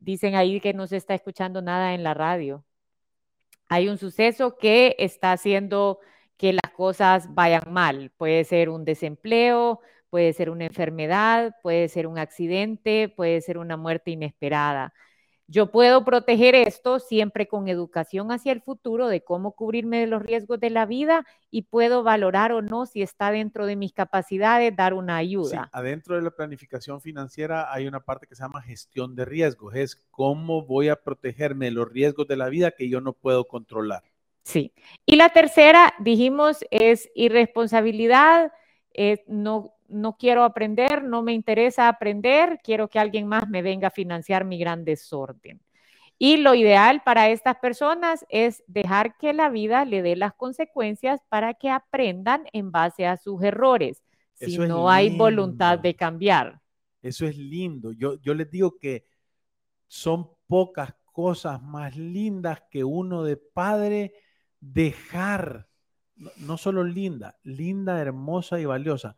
dicen 0.00 0.34
ahí 0.34 0.60
que 0.60 0.74
no 0.74 0.88
se 0.88 0.96
está 0.96 1.14
escuchando 1.14 1.62
nada 1.62 1.94
en 1.94 2.02
la 2.02 2.12
radio. 2.12 2.64
Hay 3.68 3.88
un 3.88 3.98
suceso 3.98 4.56
que 4.56 4.96
está 4.98 5.30
haciendo 5.30 6.00
que 6.42 6.52
las 6.52 6.72
cosas 6.74 7.32
vayan 7.32 7.72
mal. 7.72 8.10
Puede 8.16 8.42
ser 8.42 8.68
un 8.68 8.84
desempleo, 8.84 9.78
puede 10.10 10.32
ser 10.32 10.50
una 10.50 10.64
enfermedad, 10.64 11.54
puede 11.62 11.88
ser 11.88 12.08
un 12.08 12.18
accidente, 12.18 13.08
puede 13.16 13.40
ser 13.42 13.58
una 13.58 13.76
muerte 13.76 14.10
inesperada. 14.10 14.92
Yo 15.46 15.70
puedo 15.70 16.04
proteger 16.04 16.56
esto 16.56 16.98
siempre 16.98 17.46
con 17.46 17.68
educación 17.68 18.32
hacia 18.32 18.50
el 18.50 18.60
futuro 18.60 19.06
de 19.06 19.22
cómo 19.22 19.52
cubrirme 19.52 20.00
de 20.00 20.08
los 20.08 20.20
riesgos 20.20 20.58
de 20.58 20.70
la 20.70 20.84
vida 20.84 21.24
y 21.48 21.62
puedo 21.62 22.02
valorar 22.02 22.50
o 22.50 22.60
no 22.60 22.86
si 22.86 23.02
está 23.02 23.30
dentro 23.30 23.64
de 23.64 23.76
mis 23.76 23.92
capacidades 23.92 24.74
dar 24.74 24.94
una 24.94 25.18
ayuda. 25.18 25.68
adentro 25.70 26.16
de 26.16 26.22
la 26.22 26.32
planificación 26.32 27.00
financiera 27.00 27.72
hay 27.72 27.86
una 27.86 28.00
parte 28.00 28.26
que 28.26 28.34
se 28.34 28.42
llama 28.42 28.62
gestión 28.62 29.14
de 29.14 29.26
riesgos, 29.26 29.76
es 29.76 29.94
cómo 30.10 30.66
voy 30.66 30.88
a 30.88 30.96
protegerme 30.96 31.66
de 31.66 31.70
los 31.70 31.88
riesgos 31.88 32.26
de 32.26 32.34
la 32.34 32.48
vida 32.48 32.72
que 32.72 32.88
yo 32.88 33.00
no 33.00 33.12
puedo 33.12 33.46
controlar. 33.46 34.02
Sí. 34.42 34.72
Y 35.06 35.16
la 35.16 35.30
tercera, 35.30 35.94
dijimos, 36.00 36.64
es 36.70 37.10
irresponsabilidad. 37.14 38.52
no, 39.26 39.74
no 39.88 40.16
quiero 40.16 40.44
aprender, 40.44 41.04
no 41.04 41.22
me 41.22 41.32
interesa 41.32 41.88
aprender, 41.88 42.58
quiero 42.62 42.88
que 42.88 42.98
alguien 42.98 43.26
más 43.26 43.48
me 43.48 43.62
venga 43.62 43.88
a 43.88 43.92
financiar 43.92 44.44
mi 44.44 44.58
gran 44.58 44.84
desorden. 44.84 45.60
Y 46.18 46.36
lo 46.36 46.54
ideal 46.54 47.02
para 47.04 47.30
estas 47.30 47.56
personas 47.56 48.24
es 48.28 48.62
dejar 48.66 49.16
que 49.16 49.32
la 49.32 49.48
vida 49.48 49.84
le 49.84 50.02
dé 50.02 50.14
las 50.14 50.34
consecuencias 50.34 51.20
para 51.28 51.54
que 51.54 51.68
aprendan 51.68 52.44
en 52.52 52.70
base 52.70 53.06
a 53.06 53.16
sus 53.16 53.42
errores, 53.42 54.02
si 54.34 54.56
no 54.58 54.88
hay 54.88 55.16
voluntad 55.16 55.78
de 55.78 55.94
cambiar. 55.94 56.60
Eso 57.02 57.26
es 57.26 57.36
lindo. 57.36 57.92
Yo, 57.92 58.20
yo 58.20 58.34
les 58.34 58.48
digo 58.50 58.78
que 58.78 59.04
son 59.88 60.30
pocas 60.46 60.94
cosas 61.12 61.60
más 61.60 61.96
lindas 61.96 62.62
que 62.70 62.84
uno 62.84 63.24
de 63.24 63.36
padre 63.36 64.14
dejar, 64.62 65.68
no 66.36 66.56
solo 66.56 66.84
linda, 66.84 67.36
linda, 67.42 68.00
hermosa 68.00 68.60
y 68.60 68.64
valiosa, 68.64 69.16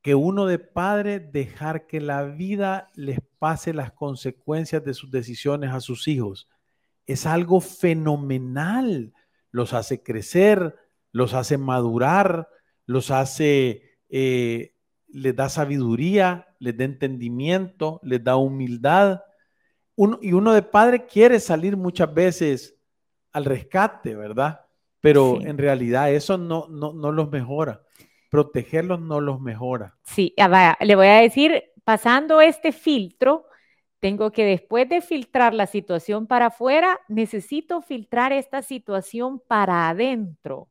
que 0.00 0.14
uno 0.14 0.46
de 0.46 0.58
padre 0.58 1.20
dejar 1.20 1.86
que 1.86 2.00
la 2.00 2.24
vida 2.24 2.88
les 2.94 3.18
pase 3.38 3.74
las 3.74 3.92
consecuencias 3.92 4.82
de 4.82 4.94
sus 4.94 5.10
decisiones 5.10 5.72
a 5.72 5.80
sus 5.80 6.08
hijos. 6.08 6.48
Es 7.06 7.26
algo 7.26 7.60
fenomenal. 7.60 9.12
Los 9.50 9.74
hace 9.74 10.02
crecer, 10.02 10.76
los 11.12 11.34
hace 11.34 11.58
madurar, 11.58 12.48
los 12.86 13.10
hace, 13.10 13.98
eh, 14.08 14.76
les 15.08 15.34
da 15.34 15.48
sabiduría, 15.48 16.46
les 16.60 16.76
da 16.76 16.84
entendimiento, 16.84 18.00
les 18.02 18.22
da 18.22 18.36
humildad. 18.36 19.22
y 20.22 20.32
uno 20.32 20.54
de 20.54 20.62
padre 20.62 21.04
quiere 21.04 21.40
salir 21.40 21.76
muchas 21.76 22.14
veces 22.14 22.79
al 23.32 23.44
rescate, 23.44 24.14
¿verdad? 24.14 24.60
Pero 25.00 25.40
en 25.40 25.56
realidad 25.56 26.12
eso 26.12 26.36
no, 26.36 26.66
no, 26.68 26.92
no 26.92 27.12
los 27.12 27.30
mejora. 27.30 27.82
Protegerlos 28.30 29.00
no 29.00 29.20
los 29.20 29.40
mejora. 29.40 29.96
Sí, 30.02 30.34
ah, 30.38 30.76
le 30.80 30.94
voy 30.94 31.06
a 31.06 31.20
decir, 31.20 31.64
pasando 31.84 32.40
este 32.40 32.72
filtro, 32.72 33.46
tengo 33.98 34.30
que 34.30 34.44
después 34.44 34.88
de 34.88 35.00
filtrar 35.00 35.54
la 35.54 35.66
situación 35.66 36.26
para 36.26 36.46
afuera, 36.46 37.00
necesito 37.08 37.82
filtrar 37.82 38.32
esta 38.32 38.62
situación 38.62 39.40
para 39.46 39.88
adentro. 39.88 40.68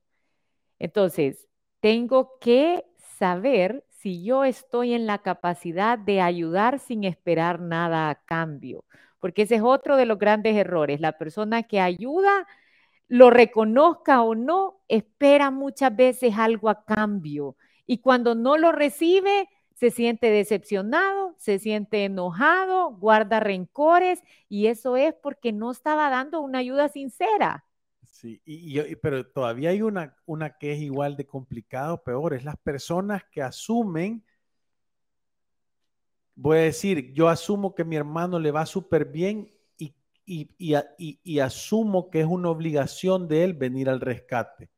Entonces, 0.79 1.47
tengo 1.79 2.37
que 2.39 2.85
saber 3.17 3.83
si 3.89 4.23
yo 4.23 4.45
estoy 4.45 4.93
en 4.93 5.05
la 5.05 5.19
capacidad 5.19 5.99
de 5.99 6.21
ayudar 6.21 6.79
sin 6.79 7.03
esperar 7.03 7.59
nada 7.59 8.09
a 8.09 8.15
cambio, 8.15 8.85
porque 9.19 9.43
ese 9.43 9.55
es 9.55 9.61
otro 9.61 9.97
de 9.97 10.05
los 10.05 10.19
grandes 10.19 10.55
errores. 10.55 10.99
La 11.01 11.17
persona 11.17 11.63
que 11.63 11.79
ayuda, 11.79 12.47
lo 13.07 13.31
reconozca 13.31 14.21
o 14.21 14.35
no, 14.35 14.81
espera 14.87 15.51
muchas 15.51 15.95
veces 15.95 16.35
algo 16.37 16.69
a 16.69 16.85
cambio. 16.85 17.55
Y 17.85 17.99
cuando 17.99 18.35
no 18.35 18.57
lo 18.57 18.71
recibe, 18.71 19.49
se 19.73 19.91
siente 19.91 20.29
decepcionado, 20.29 21.35
se 21.37 21.57
siente 21.57 22.05
enojado, 22.05 22.91
guarda 22.91 23.39
rencores 23.39 24.21
y 24.47 24.67
eso 24.67 24.97
es 24.97 25.13
porque 25.13 25.53
no 25.53 25.71
estaba 25.71 26.09
dando 26.09 26.41
una 26.41 26.59
ayuda 26.59 26.89
sincera. 26.89 27.65
Sí, 28.03 28.41
y, 28.45 28.95
pero 28.97 29.25
todavía 29.25 29.69
hay 29.69 29.81
una, 29.81 30.15
una 30.25 30.57
que 30.57 30.73
es 30.73 30.81
igual 30.81 31.15
de 31.15 31.25
complicado, 31.25 32.03
peor, 32.03 32.33
es 32.33 32.43
las 32.43 32.57
personas 32.57 33.23
que 33.31 33.41
asumen, 33.41 34.23
voy 36.41 36.57
a 36.57 36.61
decir, 36.61 37.13
yo 37.13 37.27
asumo 37.29 37.75
que 37.75 37.83
mi 37.83 37.95
hermano 37.95 38.39
le 38.39 38.51
va 38.51 38.65
súper 38.65 39.05
bien 39.05 39.51
y, 40.25 40.47
y 41.23 41.39
asumo 41.39 42.09
que 42.11 42.21
es 42.21 42.27
una 42.27 42.49
obligación 42.49 43.27
de 43.27 43.43
él 43.43 43.53
venir 43.53 43.89
al 43.89 43.99
rescate. 43.99 44.69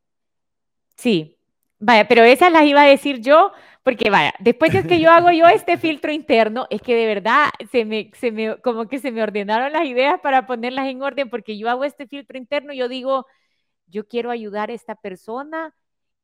Sí, 0.95 1.37
Vaya, 1.83 2.07
pero 2.07 2.23
esas 2.23 2.51
las 2.51 2.63
iba 2.65 2.83
a 2.83 2.85
decir 2.85 3.21
yo, 3.21 3.51
porque 3.81 4.11
vaya, 4.11 4.35
después 4.37 4.71
de 4.71 4.85
que 4.85 4.99
yo 4.99 5.09
hago 5.09 5.31
yo 5.31 5.47
este 5.47 5.77
filtro 5.79 6.11
interno, 6.11 6.67
es 6.69 6.79
que 6.79 6.93
de 6.95 7.07
verdad 7.07 7.49
se 7.71 7.85
me, 7.85 8.11
se 8.13 8.31
me, 8.31 8.61
como 8.61 8.87
que 8.87 8.99
se 8.99 9.11
me 9.11 9.23
ordenaron 9.23 9.73
las 9.73 9.85
ideas 9.85 10.19
para 10.21 10.45
ponerlas 10.45 10.87
en 10.87 11.01
orden, 11.01 11.31
porque 11.31 11.57
yo 11.57 11.67
hago 11.71 11.83
este 11.83 12.05
filtro 12.05 12.37
interno, 12.37 12.71
yo 12.71 12.87
digo, 12.87 13.25
yo 13.87 14.07
quiero 14.07 14.29
ayudar 14.31 14.69
a 14.69 14.73
esta 14.73 14.95
persona 14.95 15.75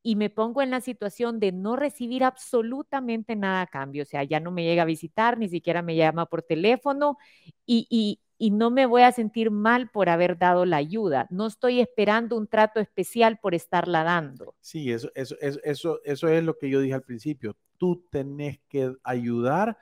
y 0.02 0.16
me 0.16 0.30
pongo 0.30 0.62
en 0.62 0.70
la 0.70 0.80
situación 0.80 1.40
de 1.40 1.52
no 1.52 1.76
recibir 1.76 2.24
absolutamente 2.24 3.36
nada 3.36 3.62
a 3.62 3.66
cambio, 3.66 4.02
o 4.02 4.06
sea, 4.06 4.24
ya 4.24 4.40
no 4.40 4.50
me 4.50 4.64
llega 4.64 4.82
a 4.82 4.86
visitar, 4.86 5.38
ni 5.38 5.48
siquiera 5.48 5.82
me 5.82 5.96
llama 5.96 6.26
por 6.26 6.42
teléfono 6.42 7.18
y, 7.66 8.20
y 8.38 8.50
no 8.52 8.70
me 8.70 8.86
voy 8.86 9.02
a 9.02 9.12
sentir 9.12 9.50
mal 9.50 9.90
por 9.90 10.08
haber 10.08 10.38
dado 10.38 10.64
la 10.64 10.76
ayuda. 10.76 11.26
No 11.30 11.46
estoy 11.46 11.80
esperando 11.80 12.36
un 12.36 12.46
trato 12.46 12.78
especial 12.80 13.38
por 13.38 13.54
estarla 13.54 14.04
dando. 14.04 14.54
Sí, 14.60 14.92
eso, 14.92 15.10
eso, 15.14 15.36
eso, 15.40 16.00
eso 16.04 16.28
es 16.28 16.44
lo 16.44 16.56
que 16.56 16.70
yo 16.70 16.80
dije 16.80 16.94
al 16.94 17.02
principio. 17.02 17.56
Tú 17.78 18.06
tenés 18.10 18.60
que 18.68 18.94
ayudar 19.02 19.76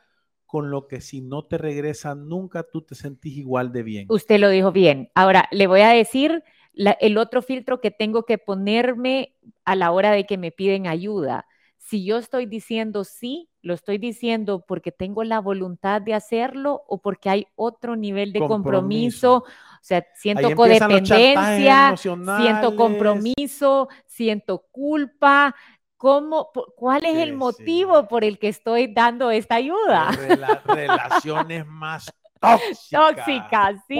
con 0.46 0.70
lo 0.70 0.86
que 0.86 1.00
si 1.00 1.20
no 1.20 1.44
te 1.44 1.58
regresan 1.58 2.28
nunca, 2.28 2.62
tú 2.62 2.80
te 2.82 2.94
sentís 2.94 3.36
igual 3.36 3.72
de 3.72 3.82
bien. 3.82 4.06
Usted 4.08 4.38
lo 4.38 4.48
dijo 4.48 4.72
bien. 4.72 5.10
Ahora, 5.14 5.48
le 5.50 5.66
voy 5.66 5.80
a 5.82 5.90
decir 5.90 6.42
el 6.76 7.18
otro 7.18 7.42
filtro 7.42 7.80
que 7.80 7.90
tengo 7.90 8.24
que 8.24 8.38
ponerme 8.38 9.34
a 9.64 9.74
la 9.74 9.90
hora 9.92 10.12
de 10.12 10.24
que 10.24 10.38
me 10.38 10.52
piden 10.52 10.86
ayuda. 10.86 11.46
Si 11.78 12.04
yo 12.04 12.18
estoy 12.18 12.46
diciendo 12.46 13.04
sí, 13.04 13.48
lo 13.62 13.74
estoy 13.74 13.98
diciendo 13.98 14.64
porque 14.66 14.92
tengo 14.92 15.24
la 15.24 15.40
voluntad 15.40 16.02
de 16.02 16.14
hacerlo 16.14 16.82
o 16.86 17.00
porque 17.00 17.30
hay 17.30 17.46
otro 17.54 17.96
nivel 17.96 18.32
de 18.32 18.40
compromiso. 18.40 19.36
O 19.36 19.44
sea, 19.80 20.04
siento 20.14 20.54
codependencia, 20.54 21.96
siento 21.96 22.76
compromiso, 22.76 23.88
siento 24.06 24.66
culpa. 24.70 25.54
¿Cómo, 25.96 26.50
¿Cuál 26.76 27.06
es 27.06 27.16
el 27.16 27.34
motivo 27.34 28.06
por 28.06 28.22
el 28.22 28.38
que 28.38 28.48
estoy 28.48 28.92
dando 28.92 29.30
esta 29.30 29.54
ayuda? 29.54 30.10
Relaciones 30.66 31.66
más 31.66 32.12
tóxicas. 32.40 33.16
Tóxicas, 33.16 33.76
sí. 33.88 33.96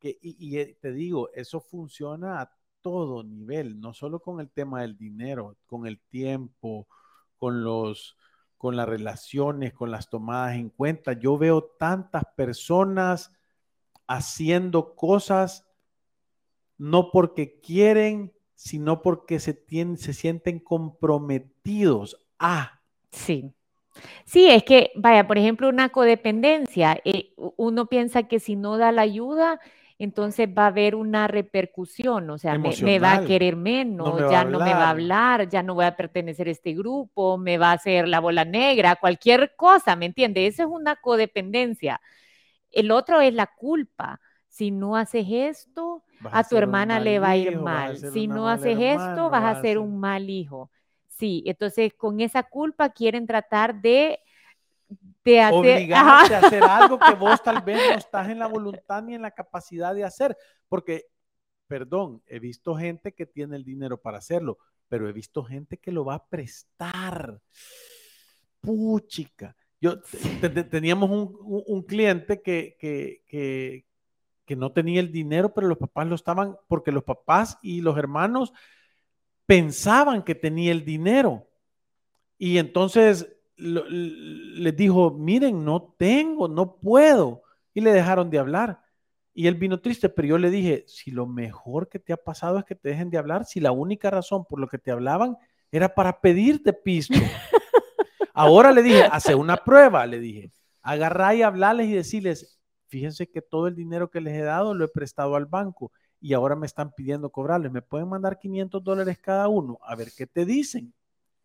Y, 0.00 0.58
y, 0.58 0.74
te 0.74 0.92
digo, 0.92 1.30
eso 1.34 1.60
funciona 1.60 2.40
a 2.40 2.52
todo 2.80 3.24
nivel, 3.24 3.80
no 3.80 3.92
solo 3.92 4.20
con 4.20 4.40
el 4.40 4.50
tema 4.50 4.82
del 4.82 4.96
dinero, 4.96 5.56
con 5.66 5.86
el 5.86 5.98
tiempo, 6.00 6.86
con 7.36 7.62
los 7.62 8.16
con 8.58 8.74
las 8.76 8.88
relaciones, 8.88 9.72
con 9.72 9.92
las 9.92 10.10
tomadas 10.10 10.56
en 10.56 10.68
cuenta. 10.68 11.12
Yo 11.12 11.38
veo 11.38 11.62
tantas 11.62 12.24
personas 12.36 13.32
haciendo 14.08 14.96
cosas 14.96 15.68
no 16.76 17.10
porque 17.10 17.60
quieren, 17.60 18.32
sino 18.54 19.00
porque 19.00 19.38
se, 19.38 19.54
tienen, 19.54 19.96
se 19.96 20.12
sienten 20.12 20.58
comprometidos 20.58 22.26
a. 22.38 22.80
Sí. 23.12 23.52
Sí, 24.24 24.48
es 24.48 24.62
que, 24.62 24.92
vaya, 24.94 25.26
por 25.26 25.38
ejemplo, 25.38 25.68
una 25.68 25.88
codependencia, 25.88 27.00
eh, 27.04 27.32
uno 27.36 27.86
piensa 27.86 28.24
que 28.24 28.38
si 28.38 28.54
no 28.54 28.78
da 28.78 28.92
la 28.92 29.02
ayuda, 29.02 29.60
entonces 29.98 30.48
va 30.48 30.64
a 30.64 30.68
haber 30.68 30.94
una 30.94 31.26
repercusión, 31.26 32.30
o 32.30 32.38
sea, 32.38 32.56
me, 32.56 32.98
va 33.00 33.14
a 33.14 33.24
querer 33.24 33.56
menos, 33.56 34.30
ya 34.30 34.44
no 34.44 34.60
me 34.60 34.72
va 34.72 34.86
a 34.86 34.90
hablar, 34.90 35.48
ya 35.48 35.64
no 35.64 35.74
voy 35.74 35.86
a 35.86 35.96
pertenecer 35.96 36.46
a 36.46 36.52
este 36.52 36.72
grupo, 36.72 37.36
me 37.36 37.58
va 37.58 37.70
a 37.70 37.74
hacer 37.74 38.06
la 38.06 38.20
bola 38.20 38.44
negra, 38.44 38.94
cualquier 38.96 39.56
cosa, 39.56 39.96
¿me 39.96 40.06
entiende? 40.06 40.46
Eso 40.46 40.62
es 40.62 40.68
una 40.68 40.96
codependencia. 40.96 42.00
El 42.70 42.92
otro 42.92 43.20
es 43.20 43.34
la 43.34 43.46
culpa. 43.46 44.20
Si 44.46 44.70
no 44.70 44.96
haces 44.96 45.26
esto, 45.28 46.04
a, 46.30 46.44
tu 46.44 46.56
hermana 46.56 47.00
le 47.00 47.18
va 47.18 47.30
a 47.30 47.36
ir 47.36 47.58
mal. 47.58 47.96
Si 47.96 48.28
no 48.28 48.48
haces 48.48 48.78
esto, 48.78 49.30
vas 49.30 49.56
a 49.56 49.60
ser 49.60 49.78
un 49.78 49.98
mal 49.98 50.30
hijo. 50.30 50.70
Sí, 51.08 51.42
entonces 51.46 51.92
con 51.94 52.20
esa 52.20 52.44
culpa 52.44 52.90
quieren 52.90 53.26
tratar 53.26 53.80
de 53.80 54.20
de 55.24 55.40
hacer, 55.40 55.92
a 55.92 56.20
hacer 56.20 56.62
algo 56.62 56.98
que 56.98 57.14
vos 57.14 57.42
tal 57.42 57.62
vez 57.62 57.78
no 57.90 57.96
estás 57.96 58.28
en 58.28 58.38
la 58.38 58.46
voluntad 58.48 59.02
ni 59.02 59.14
en 59.14 59.22
la 59.22 59.30
capacidad 59.30 59.94
de 59.94 60.04
hacer. 60.04 60.36
Porque, 60.68 61.06
perdón, 61.66 62.22
he 62.26 62.38
visto 62.38 62.74
gente 62.74 63.12
que 63.12 63.26
tiene 63.26 63.56
el 63.56 63.64
dinero 63.64 64.00
para 64.00 64.18
hacerlo, 64.18 64.58
pero 64.88 65.08
he 65.08 65.12
visto 65.12 65.44
gente 65.44 65.76
que 65.76 65.92
lo 65.92 66.04
va 66.04 66.14
a 66.14 66.26
prestar. 66.26 67.40
Puchica. 68.60 69.54
Yo 69.80 70.00
teníamos 70.70 71.08
un, 71.10 71.82
cliente 71.84 72.42
que, 72.42 72.76
que, 72.80 73.22
que, 73.28 73.84
que 74.44 74.56
no 74.56 74.72
tenía 74.72 74.98
el 74.98 75.12
dinero, 75.12 75.54
pero 75.54 75.68
los 75.68 75.78
papás 75.78 76.08
lo 76.08 76.16
estaban, 76.16 76.56
porque 76.66 76.90
los 76.90 77.04
papás 77.04 77.58
y 77.62 77.80
los 77.80 77.96
hermanos 77.96 78.52
pensaban 79.46 80.24
que 80.24 80.34
tenía 80.34 80.72
el 80.72 80.84
dinero. 80.84 81.48
Y 82.38 82.58
entonces 82.58 83.37
les 83.58 84.76
dijo, 84.76 85.10
miren, 85.10 85.64
no 85.64 85.94
tengo, 85.98 86.48
no 86.48 86.76
puedo. 86.76 87.42
Y 87.74 87.80
le 87.80 87.92
dejaron 87.92 88.30
de 88.30 88.38
hablar. 88.38 88.80
Y 89.34 89.46
él 89.46 89.54
vino 89.54 89.80
triste, 89.80 90.08
pero 90.08 90.28
yo 90.28 90.38
le 90.38 90.50
dije, 90.50 90.84
si 90.88 91.10
lo 91.10 91.26
mejor 91.26 91.88
que 91.88 91.98
te 91.98 92.12
ha 92.12 92.16
pasado 92.16 92.58
es 92.58 92.64
que 92.64 92.74
te 92.74 92.88
dejen 92.88 93.10
de 93.10 93.18
hablar, 93.18 93.44
si 93.44 93.60
la 93.60 93.72
única 93.72 94.10
razón 94.10 94.44
por 94.44 94.58
lo 94.58 94.66
que 94.66 94.78
te 94.78 94.90
hablaban 94.90 95.36
era 95.70 95.94
para 95.94 96.20
pedirte 96.20 96.72
pisto. 96.72 97.14
Ahora 98.34 98.72
le 98.72 98.82
dije, 98.82 99.04
hace 99.04 99.34
una 99.34 99.56
prueba, 99.56 100.06
le 100.06 100.18
dije, 100.18 100.50
agarrá 100.82 101.34
y 101.34 101.42
hablarles 101.42 101.88
y 101.88 101.92
decirles, 101.92 102.58
fíjense 102.88 103.28
que 103.30 103.42
todo 103.42 103.66
el 103.66 103.74
dinero 103.74 104.10
que 104.10 104.20
les 104.20 104.34
he 104.34 104.42
dado 104.42 104.74
lo 104.74 104.84
he 104.84 104.88
prestado 104.88 105.36
al 105.36 105.46
banco 105.46 105.92
y 106.20 106.32
ahora 106.32 106.56
me 106.56 106.66
están 106.66 106.92
pidiendo 106.92 107.30
cobrarles, 107.30 107.70
me 107.70 107.82
pueden 107.82 108.08
mandar 108.08 108.38
500 108.38 108.82
dólares 108.82 109.18
cada 109.18 109.48
uno, 109.48 109.78
a 109.82 109.94
ver 109.94 110.08
qué 110.16 110.26
te 110.26 110.44
dicen. 110.44 110.92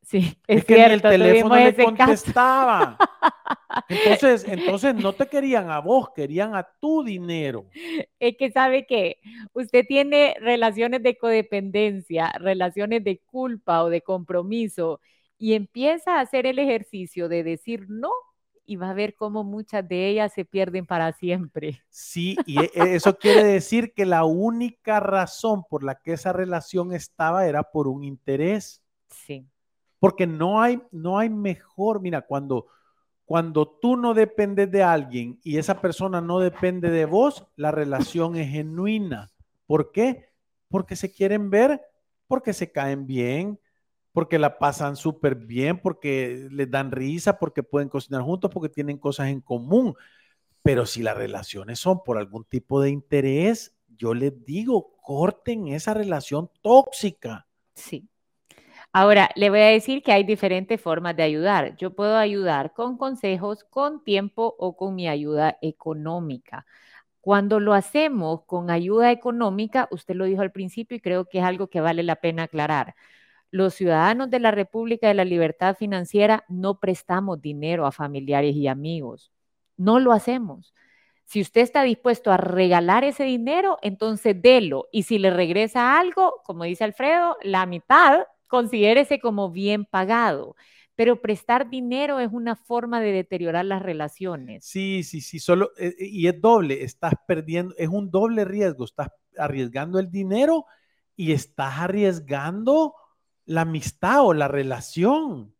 Sí, 0.03 0.37
es, 0.47 0.65
que 0.65 0.85
el 0.85 1.01
teléfono 1.01 1.55
le 1.55 1.75
contestaba. 1.75 2.97
Entonces, 3.89 4.45
entonces 4.47 4.93
no 4.93 5.13
te 5.13 5.25
querían 5.27 5.71
a 5.71 5.79
vos, 5.79 6.09
querían 6.15 6.55
a 6.55 6.63
tu 6.63 7.03
dinero. 7.03 7.65
Es 8.19 8.37
que 8.37 8.51
sabe 8.51 8.85
que 8.85 9.17
usted 9.53 9.83
tiene 9.87 10.35
relaciones 10.39 11.01
de 11.01 11.17
codependencia, 11.17 12.31
relaciones 12.39 13.03
de 13.03 13.19
culpa 13.19 13.83
o 13.83 13.89
de 13.89 14.01
compromiso 14.01 14.99
y 15.39 15.53
empieza 15.53 16.17
a 16.17 16.21
hacer 16.21 16.45
el 16.45 16.59
ejercicio 16.59 17.27
de 17.29 17.43
decir 17.43 17.85
no 17.89 18.11
y 18.65 18.75
va 18.75 18.91
a 18.91 18.93
ver 18.93 19.15
cómo 19.15 19.43
muchas 19.43 19.87
de 19.87 20.07
ellas 20.07 20.33
se 20.33 20.45
pierden 20.45 20.85
para 20.85 21.11
siempre. 21.13 21.81
Sí, 21.89 22.37
y 22.45 22.59
e, 22.59 22.71
e, 22.75 22.95
eso 22.95 23.17
quiere 23.17 23.43
decir 23.43 23.93
que 23.93 24.05
la 24.05 24.23
única 24.23 24.99
razón 24.99 25.63
por 25.69 25.83
la 25.83 25.95
que 25.95 26.13
esa 26.13 26.31
relación 26.31 26.93
estaba 26.93 27.47
era 27.47 27.63
por 27.63 27.87
un 27.87 28.03
interés. 28.03 28.83
Sí. 29.09 29.47
Porque 30.03 30.27
no 30.27 30.61
hay, 30.61 30.81
no 30.91 31.17
hay 31.17 31.29
mejor, 31.29 32.01
mira, 32.01 32.23
cuando, 32.23 32.67
cuando 33.23 33.65
tú 33.65 33.95
no 33.95 34.13
dependes 34.13 34.69
de 34.69 34.83
alguien 34.83 35.39
y 35.45 35.59
esa 35.59 35.79
persona 35.79 36.19
no 36.19 36.39
depende 36.39 36.89
de 36.89 37.05
vos, 37.05 37.47
la 37.55 37.71
relación 37.71 38.35
es 38.35 38.51
genuina. 38.51 39.31
¿Por 39.65 39.93
qué? 39.93 40.27
Porque 40.67 40.97
se 40.97 41.13
quieren 41.13 41.49
ver, 41.49 41.79
porque 42.27 42.51
se 42.51 42.69
caen 42.69 43.07
bien, 43.07 43.61
porque 44.11 44.39
la 44.39 44.59
pasan 44.59 44.97
súper 44.97 45.35
bien, 45.35 45.79
porque 45.79 46.49
les 46.51 46.69
dan 46.69 46.91
risa, 46.91 47.39
porque 47.39 47.63
pueden 47.63 47.87
cocinar 47.87 48.23
juntos, 48.23 48.51
porque 48.53 48.67
tienen 48.67 48.97
cosas 48.97 49.29
en 49.29 49.39
común. 49.39 49.95
Pero 50.63 50.85
si 50.85 51.01
las 51.01 51.15
relaciones 51.15 51.79
son 51.79 52.03
por 52.03 52.17
algún 52.17 52.43
tipo 52.43 52.81
de 52.81 52.89
interés, 52.89 53.73
yo 53.87 54.13
les 54.13 54.43
digo, 54.43 54.97
corten 55.01 55.69
esa 55.69 55.93
relación 55.93 56.51
tóxica. 56.61 57.47
Sí. 57.73 58.09
Ahora, 58.95 59.29
le 59.35 59.49
voy 59.49 59.59
a 59.59 59.67
decir 59.67 60.03
que 60.03 60.11
hay 60.11 60.23
diferentes 60.23 60.79
formas 60.79 61.15
de 61.15 61.23
ayudar. 61.23 61.75
Yo 61.77 61.95
puedo 61.95 62.15
ayudar 62.17 62.73
con 62.73 62.97
consejos, 62.97 63.63
con 63.63 64.03
tiempo 64.03 64.55
o 64.59 64.77
con 64.77 64.93
mi 64.95 65.07
ayuda 65.07 65.57
económica. 65.61 66.65
Cuando 67.21 67.59
lo 67.59 67.73
hacemos 67.73 68.43
con 68.45 68.69
ayuda 68.71 69.11
económica, 69.11 69.87
usted 69.91 70.15
lo 70.15 70.25
dijo 70.25 70.41
al 70.43 70.51
principio 70.51 70.97
y 70.97 71.01
creo 71.01 71.25
que 71.25 71.39
es 71.39 71.45
algo 71.45 71.69
que 71.69 71.81
vale 71.81 72.03
la 72.03 72.17
pena 72.17 72.43
aclarar. 72.43 72.95
Los 73.51 73.75
ciudadanos 73.75 74.29
de 74.31 74.39
la 74.41 74.51
República 74.51 75.07
de 75.07 75.15
la 75.15 75.25
Libertad 75.25 75.75
Financiera 75.77 76.45
no 76.49 76.79
prestamos 76.79 77.41
dinero 77.41 77.85
a 77.87 77.91
familiares 77.93 78.55
y 78.55 78.67
amigos. 78.67 79.31
No 79.77 79.99
lo 79.99 80.11
hacemos. 80.13 80.73
Si 81.25 81.41
usted 81.41 81.61
está 81.61 81.83
dispuesto 81.83 82.31
a 82.31 82.37
regalar 82.37 83.03
ese 83.05 83.23
dinero, 83.23 83.77
entonces 83.81 84.41
délo. 84.41 84.87
Y 84.91 85.03
si 85.03 85.19
le 85.19 85.31
regresa 85.31 85.99
algo, 85.99 86.41
como 86.45 86.65
dice 86.65 86.83
Alfredo, 86.83 87.37
la 87.43 87.65
mitad 87.65 88.25
considérese 88.47 89.19
como 89.19 89.51
bien 89.51 89.85
pagado. 89.85 90.55
Pero 90.95 91.21
prestar 91.21 91.69
dinero 91.69 92.19
es 92.19 92.31
una 92.31 92.55
forma 92.55 93.01
de 93.01 93.11
deteriorar 93.11 93.65
las 93.65 93.81
relaciones. 93.81 94.63
Sí, 94.65 95.03
sí, 95.03 95.21
sí, 95.21 95.39
solo, 95.39 95.71
eh, 95.77 95.95
eh, 95.97 96.05
y 96.05 96.27
es 96.27 96.39
doble, 96.39 96.83
estás 96.83 97.13
perdiendo, 97.27 97.73
es 97.77 97.89
un 97.89 98.11
doble 98.11 98.45
riesgo, 98.45 98.85
estás 98.85 99.09
arriesgando 99.37 99.97
el 99.97 100.11
dinero 100.11 100.65
y 101.15 101.31
estás 101.31 101.79
arriesgando 101.79 102.93
la 103.45 103.61
amistad 103.61 104.23
o 104.23 104.33
la 104.33 104.47
relación. 104.47 105.55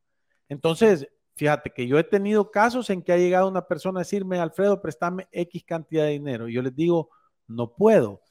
Entonces, 0.50 1.08
fíjate 1.36 1.72
que 1.72 1.88
yo 1.88 1.98
he 1.98 2.04
tenido 2.04 2.52
casos 2.52 2.92
en 2.92 3.02
que 3.02 3.14
ha 3.14 3.18
llegado 3.18 3.48
una 3.50 3.68
persona 3.68 4.00
a 4.00 4.04
decirme, 4.04 4.38
Alfredo, 4.38 4.82
préstame 4.82 5.28
X 5.32 5.64
cantidad 5.66 6.04
de 6.04 6.12
dinero. 6.12 6.48
Yo 6.48 6.62
les 6.62 6.76
digo, 6.76 7.10
no 7.48 7.74
puedo 7.76 8.23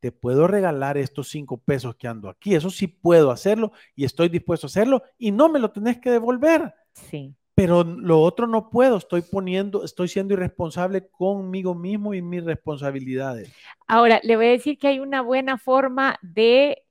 te 0.00 0.12
puedo 0.12 0.46
regalar 0.46 0.96
estos 0.96 1.28
cinco 1.28 1.58
pesos 1.58 1.96
que 1.96 2.08
ando 2.08 2.28
aquí. 2.28 2.54
Eso 2.54 2.70
sí 2.70 2.86
puedo 2.86 3.30
hacerlo 3.30 3.72
y 3.94 4.04
estoy 4.04 4.28
dispuesto 4.28 4.66
a 4.66 4.68
hacerlo 4.68 5.02
y 5.18 5.30
no 5.30 5.48
me 5.48 5.58
lo 5.58 5.70
tenés 5.70 5.98
que 5.98 6.10
devolver. 6.10 6.74
Sí. 6.92 7.34
Pero 7.54 7.82
lo 7.82 8.20
otro 8.20 8.46
no 8.46 8.70
puedo, 8.70 8.96
estoy 8.96 9.22
poniendo, 9.22 9.84
estoy 9.84 10.06
siendo 10.06 10.34
irresponsable 10.34 11.08
conmigo 11.08 11.74
mismo 11.74 12.14
y 12.14 12.22
mis 12.22 12.44
responsabilidades. 12.44 13.52
Ahora, 13.88 14.20
le 14.22 14.36
voy 14.36 14.46
a 14.46 14.50
decir 14.50 14.78
que 14.78 14.86
hay 14.86 15.00
una 15.00 15.22
buena 15.22 15.58
forma 15.58 16.16
de 16.22 16.84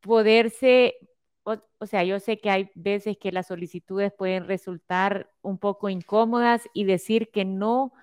poderse, 0.00 0.96
o, 1.42 1.56
o 1.78 1.86
sea, 1.86 2.04
yo 2.04 2.20
sé 2.20 2.38
que 2.38 2.50
hay 2.50 2.70
veces 2.74 3.16
que 3.16 3.32
las 3.32 3.46
solicitudes 3.46 4.12
pueden 4.12 4.46
resultar 4.46 5.30
un 5.40 5.56
poco 5.56 5.88
incómodas 5.88 6.68
y 6.74 6.84
decir 6.84 7.30
que 7.30 7.46
no, 7.46 7.94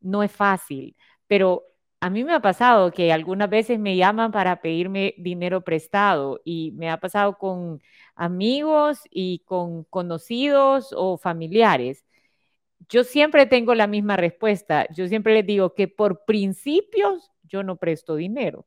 no 0.00 0.22
es 0.22 0.30
fácil, 0.30 0.94
pero 1.26 1.64
a 2.00 2.10
mí 2.10 2.24
me 2.24 2.32
ha 2.34 2.40
pasado 2.40 2.92
que 2.92 3.12
algunas 3.12 3.50
veces 3.50 3.78
me 3.78 3.96
llaman 3.96 4.30
para 4.32 4.60
pedirme 4.60 5.14
dinero 5.18 5.62
prestado 5.62 6.40
y 6.44 6.72
me 6.76 6.90
ha 6.90 6.98
pasado 6.98 7.38
con 7.38 7.82
amigos 8.14 9.00
y 9.10 9.40
con 9.40 9.84
conocidos 9.84 10.94
o 10.96 11.18
familiares. 11.18 12.04
Yo 12.88 13.04
siempre 13.04 13.46
tengo 13.46 13.74
la 13.74 13.86
misma 13.88 14.16
respuesta. 14.16 14.86
Yo 14.94 15.08
siempre 15.08 15.34
les 15.34 15.46
digo 15.46 15.74
que 15.74 15.88
por 15.88 16.24
principios 16.24 17.32
yo 17.44 17.62
no 17.62 17.76
presto 17.76 18.16
dinero. 18.16 18.66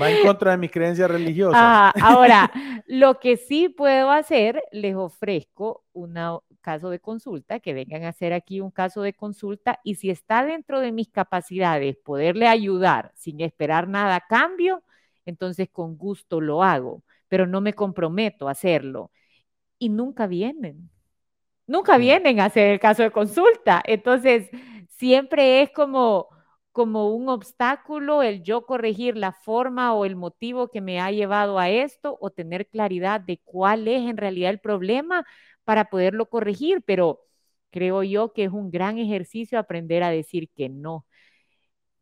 Va 0.00 0.10
en 0.10 0.26
contra 0.26 0.52
de 0.52 0.58
mis 0.58 0.70
creencias 0.70 1.10
religiosas. 1.10 1.92
ahora, 2.02 2.50
lo 2.86 3.18
que 3.18 3.36
sí 3.36 3.68
puedo 3.68 4.10
hacer, 4.10 4.62
les 4.72 4.94
ofrezco 4.94 5.84
un 5.92 6.18
caso 6.60 6.90
de 6.90 7.00
consulta, 7.00 7.60
que 7.60 7.74
vengan 7.74 8.04
a 8.04 8.08
hacer 8.08 8.32
aquí 8.32 8.60
un 8.60 8.70
caso 8.70 9.02
de 9.02 9.14
consulta 9.14 9.80
y 9.82 9.94
si 9.96 10.10
está 10.10 10.44
dentro 10.44 10.80
de 10.80 10.92
mis 10.92 11.08
capacidades 11.08 11.96
poderle 11.96 12.46
ayudar 12.46 13.12
sin 13.14 13.40
esperar 13.40 13.88
nada 13.88 14.16
a 14.16 14.20
cambio, 14.20 14.82
entonces 15.24 15.68
con 15.70 15.96
gusto 15.96 16.40
lo 16.40 16.62
hago, 16.62 17.02
pero 17.28 17.46
no 17.46 17.60
me 17.60 17.72
comprometo 17.72 18.48
a 18.48 18.52
hacerlo. 18.52 19.10
Y 19.78 19.88
nunca 19.88 20.26
vienen. 20.26 20.90
Nunca 21.66 21.96
vienen 21.96 22.40
a 22.40 22.46
hacer 22.46 22.66
el 22.68 22.80
caso 22.80 23.02
de 23.02 23.10
consulta. 23.12 23.80
Entonces, 23.86 24.50
siempre 24.88 25.62
es 25.62 25.70
como 25.70 26.28
como 26.72 27.10
un 27.14 27.28
obstáculo 27.28 28.22
el 28.22 28.42
yo 28.42 28.66
corregir 28.66 29.16
la 29.16 29.32
forma 29.32 29.94
o 29.94 30.04
el 30.04 30.16
motivo 30.16 30.68
que 30.70 30.80
me 30.80 31.00
ha 31.00 31.10
llevado 31.10 31.58
a 31.58 31.68
esto 31.70 32.16
o 32.20 32.30
tener 32.30 32.68
claridad 32.68 33.20
de 33.20 33.38
cuál 33.44 33.88
es 33.88 34.08
en 34.08 34.16
realidad 34.16 34.50
el 34.50 34.60
problema 34.60 35.26
para 35.64 35.86
poderlo 35.90 36.28
corregir, 36.28 36.82
pero 36.86 37.20
creo 37.70 38.02
yo 38.02 38.32
que 38.32 38.44
es 38.44 38.52
un 38.52 38.70
gran 38.70 38.98
ejercicio 38.98 39.58
aprender 39.58 40.02
a 40.02 40.10
decir 40.10 40.48
que 40.56 40.68
no. 40.68 41.06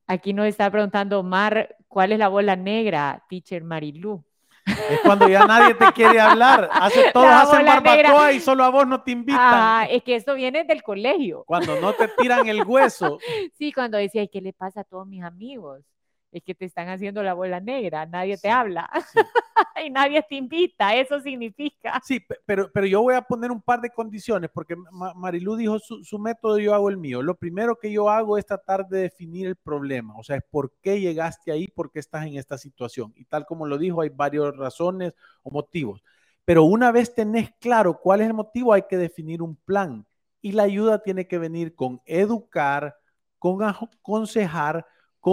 Aquí 0.08 0.32
nos 0.32 0.46
está 0.46 0.70
preguntando 0.72 1.22
Mar, 1.22 1.76
¿cuál 1.86 2.10
es 2.12 2.18
la 2.18 2.26
bola 2.28 2.56
negra, 2.56 3.24
teacher 3.28 3.62
Marilú? 3.62 4.24
Es 4.68 5.00
cuando 5.04 5.28
ya 5.28 5.46
nadie 5.46 5.74
te 5.74 5.92
quiere 5.92 6.20
hablar. 6.20 6.68
Hace, 6.72 7.10
todos 7.12 7.28
hacen 7.28 7.64
barbacoa 7.64 8.32
y 8.32 8.40
solo 8.40 8.64
a 8.64 8.70
vos 8.70 8.86
no 8.86 9.02
te 9.02 9.12
invitan. 9.12 9.40
Ah, 9.40 9.86
es 9.90 10.02
que 10.02 10.16
eso 10.16 10.34
viene 10.34 10.64
del 10.64 10.82
colegio. 10.82 11.44
Cuando 11.46 11.80
no 11.80 11.92
te 11.92 12.08
tiran 12.08 12.46
el 12.48 12.62
hueso. 12.64 13.18
Sí, 13.58 13.72
cuando 13.72 13.98
decía, 13.98 14.26
¿qué 14.26 14.40
le 14.40 14.52
pasa 14.52 14.80
a 14.80 14.84
todos 14.84 15.06
mis 15.06 15.22
amigos? 15.22 15.82
Es 16.30 16.42
que 16.42 16.54
te 16.54 16.64
están 16.64 16.88
haciendo 16.88 17.22
la 17.22 17.34
bola 17.34 17.60
negra, 17.60 18.04
nadie 18.06 18.36
te 18.36 18.50
habla 18.50 18.90
y 19.84 19.90
nadie 19.90 20.22
te 20.28 20.34
invita, 20.34 20.94
eso 20.94 21.20
significa. 21.20 22.00
Sí, 22.04 22.20
pero, 22.44 22.70
pero 22.72 22.86
yo 22.86 23.02
voy 23.02 23.14
a 23.14 23.22
poner 23.22 23.50
un 23.50 23.62
par 23.62 23.80
de 23.80 23.90
condiciones, 23.90 24.50
porque 24.52 24.76
Marilu 25.16 25.56
dijo 25.56 25.78
su, 25.78 26.04
su, 26.04 26.18
método, 26.18 26.58
yo 26.58 26.74
hago 26.74 26.90
el 26.90 26.96
mío. 26.96 27.22
Lo 27.22 27.34
primero 27.34 27.78
que 27.78 27.90
yo 27.90 28.10
hago 28.10 28.36
es 28.36 28.46
tratar 28.46 28.86
de 28.88 29.02
definir 29.02 29.46
el 29.46 29.56
problema, 29.56 30.14
o 30.16 30.22
sea, 30.22 30.36
es 30.36 30.44
por 30.50 30.72
qué 30.82 31.00
llegaste 31.00 31.52
ahí, 31.52 31.66
por 31.68 31.90
qué 31.90 32.00
estás 32.00 32.26
en 32.26 32.36
esta 32.36 32.58
situación. 32.58 33.12
Y 33.16 33.24
tal 33.24 33.46
como 33.46 33.66
lo 33.66 33.78
dijo, 33.78 34.00
hay 34.00 34.10
varias 34.10 34.56
razones 34.56 35.14
o 35.42 35.50
motivos. 35.50 36.02
Pero 36.44 36.64
una 36.64 36.92
vez 36.92 37.14
tenés 37.14 37.50
claro 37.60 38.00
cuál 38.00 38.22
es 38.22 38.26
el 38.26 38.34
motivo, 38.34 38.72
hay 38.72 38.84
que 38.88 38.96
definir 38.96 39.42
un 39.42 39.56
plan. 39.56 40.06
Y 40.40 40.52
la 40.52 40.62
ayuda 40.62 41.02
tiene 41.02 41.26
que 41.26 41.38
venir 41.38 41.74
con 41.74 42.00
educar, 42.06 42.96
con 43.38 43.62
aconsejar, 43.62 44.86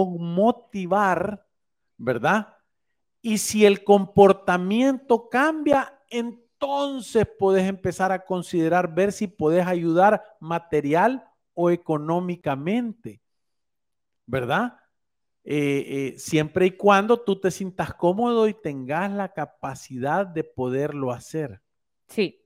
motivar, 0.04 1.46
¿verdad? 1.96 2.56
Y 3.22 3.38
si 3.38 3.64
el 3.64 3.82
comportamiento 3.82 5.28
cambia, 5.28 5.98
entonces 6.10 7.26
puedes 7.38 7.66
empezar 7.68 8.12
a 8.12 8.24
considerar 8.24 8.94
ver 8.94 9.12
si 9.12 9.26
puedes 9.26 9.66
ayudar 9.66 10.22
material 10.40 11.24
o 11.54 11.70
económicamente, 11.70 13.20
¿verdad? 14.26 14.78
Eh, 15.44 15.84
eh, 16.14 16.18
siempre 16.18 16.66
y 16.66 16.70
cuando 16.72 17.20
tú 17.20 17.40
te 17.40 17.50
sientas 17.50 17.94
cómodo 17.94 18.48
y 18.48 18.54
tengas 18.54 19.12
la 19.12 19.32
capacidad 19.32 20.26
de 20.26 20.44
poderlo 20.44 21.12
hacer. 21.12 21.60
Sí. 22.08 22.44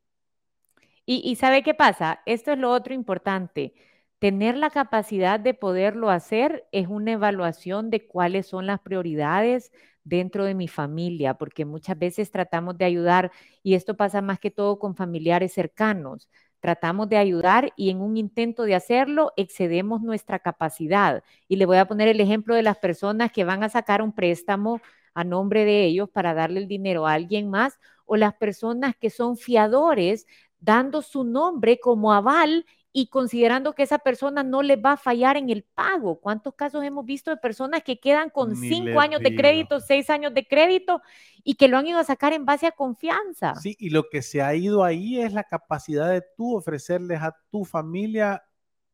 Y, 1.06 1.22
y 1.24 1.36
¿sabe 1.36 1.62
qué 1.62 1.74
pasa? 1.74 2.20
Esto 2.26 2.52
es 2.52 2.58
lo 2.58 2.70
otro 2.70 2.94
importante 2.94 3.74
Tener 4.20 4.54
la 4.58 4.68
capacidad 4.68 5.40
de 5.40 5.54
poderlo 5.54 6.10
hacer 6.10 6.66
es 6.72 6.88
una 6.88 7.12
evaluación 7.12 7.88
de 7.88 8.06
cuáles 8.06 8.46
son 8.46 8.66
las 8.66 8.78
prioridades 8.80 9.72
dentro 10.04 10.44
de 10.44 10.54
mi 10.54 10.68
familia, 10.68 11.34
porque 11.34 11.64
muchas 11.64 11.98
veces 11.98 12.30
tratamos 12.30 12.76
de 12.76 12.84
ayudar, 12.84 13.32
y 13.62 13.74
esto 13.74 13.96
pasa 13.96 14.20
más 14.20 14.38
que 14.38 14.50
todo 14.50 14.78
con 14.78 14.94
familiares 14.94 15.54
cercanos, 15.54 16.28
tratamos 16.60 17.08
de 17.08 17.16
ayudar 17.16 17.72
y 17.76 17.88
en 17.88 18.02
un 18.02 18.18
intento 18.18 18.64
de 18.64 18.74
hacerlo 18.74 19.32
excedemos 19.38 20.02
nuestra 20.02 20.38
capacidad. 20.38 21.22
Y 21.48 21.56
le 21.56 21.64
voy 21.64 21.78
a 21.78 21.86
poner 21.86 22.08
el 22.08 22.20
ejemplo 22.20 22.54
de 22.54 22.62
las 22.62 22.76
personas 22.76 23.32
que 23.32 23.44
van 23.44 23.62
a 23.62 23.70
sacar 23.70 24.02
un 24.02 24.12
préstamo 24.12 24.82
a 25.14 25.24
nombre 25.24 25.64
de 25.64 25.84
ellos 25.84 26.10
para 26.10 26.34
darle 26.34 26.60
el 26.60 26.68
dinero 26.68 27.06
a 27.06 27.14
alguien 27.14 27.48
más, 27.48 27.78
o 28.04 28.16
las 28.16 28.34
personas 28.34 28.94
que 28.96 29.08
son 29.08 29.38
fiadores 29.38 30.26
dando 30.58 31.00
su 31.00 31.24
nombre 31.24 31.80
como 31.80 32.12
aval 32.12 32.66
y 32.92 33.06
considerando 33.06 33.74
que 33.74 33.84
esa 33.84 33.98
persona 33.98 34.42
no 34.42 34.62
le 34.62 34.76
va 34.76 34.92
a 34.92 34.96
fallar 34.96 35.36
en 35.36 35.48
el 35.48 35.62
pago. 35.62 36.20
¿Cuántos 36.20 36.54
casos 36.54 36.82
hemos 36.82 37.04
visto 37.04 37.30
de 37.30 37.36
personas 37.36 37.82
que 37.84 38.00
quedan 38.00 38.30
con 38.30 38.56
cinco 38.56 38.98
años 38.98 39.20
de 39.20 39.36
crédito, 39.36 39.78
seis 39.80 40.10
años 40.10 40.34
de 40.34 40.46
crédito 40.46 41.00
y 41.44 41.54
que 41.54 41.68
lo 41.68 41.78
han 41.78 41.86
ido 41.86 41.98
a 41.98 42.04
sacar 42.04 42.32
en 42.32 42.44
base 42.44 42.66
a 42.66 42.72
confianza? 42.72 43.54
Sí, 43.54 43.76
y 43.78 43.90
lo 43.90 44.08
que 44.08 44.22
se 44.22 44.42
ha 44.42 44.54
ido 44.54 44.82
ahí 44.82 45.20
es 45.20 45.32
la 45.32 45.44
capacidad 45.44 46.10
de 46.10 46.24
tú 46.36 46.56
ofrecerles 46.56 47.20
a 47.22 47.36
tu 47.50 47.64
familia 47.64 48.44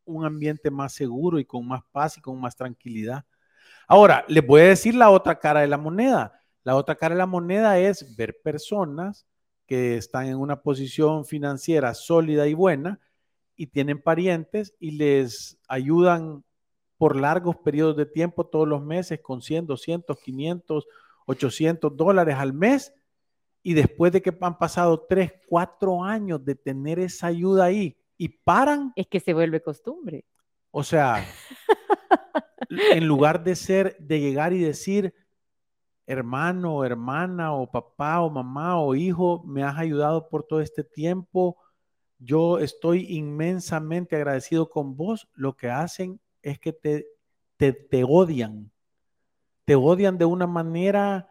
un 0.05 0.25
ambiente 0.25 0.71
más 0.71 0.93
seguro 0.93 1.39
y 1.39 1.45
con 1.45 1.67
más 1.67 1.83
paz 1.91 2.19
y 2.19 2.21
con 2.21 2.39
más 2.39 2.55
tranquilidad. 2.55 3.25
Ahora, 3.89 4.25
les 4.29 4.47
voy 4.47 4.61
a 4.61 4.69
decir 4.69 4.95
la 4.95 5.11
otra 5.11 5.39
cara 5.39 5.61
de 5.61 5.69
la 5.69 5.79
moneda. 5.79 6.41
La 6.65 6.77
otra 6.77 6.97
cara 6.97 7.15
de 7.15 7.19
la 7.19 7.27
moneda 7.27 7.79
es 7.79 8.17
ver 8.17 8.41
personas 8.43 9.27
que 9.67 9.97
están 9.97 10.27
en 10.27 10.37
una 10.37 10.63
posición 10.63 11.25
financiera 11.25 11.95
sólida 11.95 12.47
y 12.47 12.55
buena, 12.55 13.01
y 13.57 13.69
tienen 13.69 14.01
parientes 14.01 14.75
y 14.79 14.93
les 14.93 15.59
ayudan 15.69 16.45
por 16.99 17.17
largos 17.17 17.57
periodos 17.57 17.97
de 17.97 18.07
tiempo 18.07 18.47
todos 18.47 18.69
los 18.69 18.83
meses 18.85 19.21
con 19.21 19.43
100, 19.43 19.67
200, 19.67 20.19
500, 20.19 20.87
800 21.27 21.97
dólares 21.97 22.37
al 22.37 22.53
mes 22.53 22.93
y 23.63 23.75
después 23.75 24.13
de 24.13 24.23
que 24.23 24.37
han 24.41 24.59
pasado 24.59 25.07
tres, 25.09 25.33
cuatro 25.49 26.05
años 26.05 26.45
de 26.45 26.55
tener 26.55 26.99
esa 27.01 27.27
ayuda 27.27 27.65
ahí 27.65 27.97
y 28.17 28.29
paran. 28.29 28.93
Es 28.95 29.09
que 29.09 29.19
se 29.19 29.35
vuelve 29.35 29.61
costumbre. 29.61 30.25
O 30.71 30.85
sea, 30.85 31.25
en 32.93 33.07
lugar 33.07 33.43
de 33.43 33.57
ser, 33.57 33.97
de 33.99 34.21
llegar 34.21 34.53
y 34.53 34.61
decir, 34.61 35.15
hermano, 36.07 36.85
hermana, 36.85 37.55
o 37.55 37.71
papá, 37.71 38.21
o 38.21 38.31
mamá, 38.31 38.81
o 38.81 38.95
hijo, 38.95 39.43
me 39.45 39.65
has 39.65 39.77
ayudado 39.77 40.29
por 40.29 40.45
todo 40.45 40.61
este 40.61 40.85
tiempo. 40.85 41.57
Yo 42.19 42.59
estoy 42.59 43.07
inmensamente 43.17 44.17
agradecido 44.17 44.71
con 44.71 44.97
vos. 44.97 45.29
Lo 45.35 45.57
que 45.57 45.71
hacen 45.71 46.21
es 46.43 46.59
que 46.59 46.73
te, 46.73 47.07
te, 47.57 47.73
te 47.73 48.05
odian. 48.05 48.71
Te 49.65 49.75
odian 49.75 50.19
de 50.19 50.25
una 50.25 50.47
manera 50.47 51.29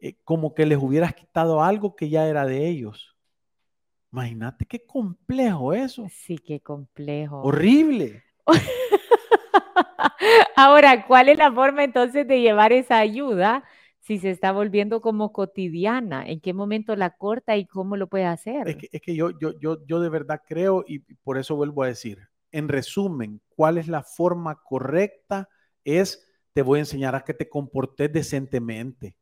eh, 0.00 0.16
como 0.24 0.54
que 0.54 0.66
les 0.66 0.78
hubieras 0.78 1.14
quitado 1.14 1.62
algo 1.62 1.96
que 1.96 2.08
ya 2.08 2.26
era 2.26 2.44
de 2.44 2.68
ellos. 2.68 3.16
Imagínate 4.12 4.64
qué 4.64 4.86
complejo 4.86 5.72
eso. 5.72 6.06
Sí, 6.10 6.38
qué 6.38 6.60
complejo. 6.60 7.42
Horrible. 7.42 8.24
Ahora, 10.56 11.06
¿cuál 11.06 11.28
es 11.28 11.38
la 11.38 11.52
forma 11.52 11.84
entonces 11.84 12.26
de 12.26 12.40
llevar 12.40 12.72
esa 12.72 12.98
ayuda 12.98 13.64
si 14.08 14.18
se 14.18 14.30
está 14.30 14.52
volviendo 14.52 15.02
como 15.02 15.32
cotidiana? 15.32 16.26
¿En 16.26 16.40
qué 16.40 16.54
momento 16.54 16.96
la 16.96 17.10
corta 17.10 17.58
y 17.58 17.66
cómo 17.66 17.94
lo 17.94 18.06
puede 18.06 18.24
hacer? 18.24 18.66
Es 18.66 19.02
que, 19.02 19.14
yo, 19.14 19.38
yo, 19.38 19.60
yo, 19.60 19.84
yo 19.86 20.00
de 20.00 20.08
verdad 20.08 20.40
creo 20.48 20.82
y 20.88 21.00
por 21.00 21.36
eso 21.36 21.56
vuelvo 21.56 21.82
a 21.82 21.88
decir, 21.88 22.26
en 22.50 22.68
resumen, 22.68 23.42
¿cuál 23.54 23.76
es 23.76 23.86
la 23.86 24.02
forma 24.02 24.62
correcta? 24.62 25.50
Es, 25.84 26.26
te 26.54 26.62
voy 26.62 26.78
a 26.78 26.80
enseñar 26.80 27.14
a 27.14 27.20
que 27.20 27.34
te 27.34 27.50
comportes 27.50 28.10
decentemente 28.10 29.14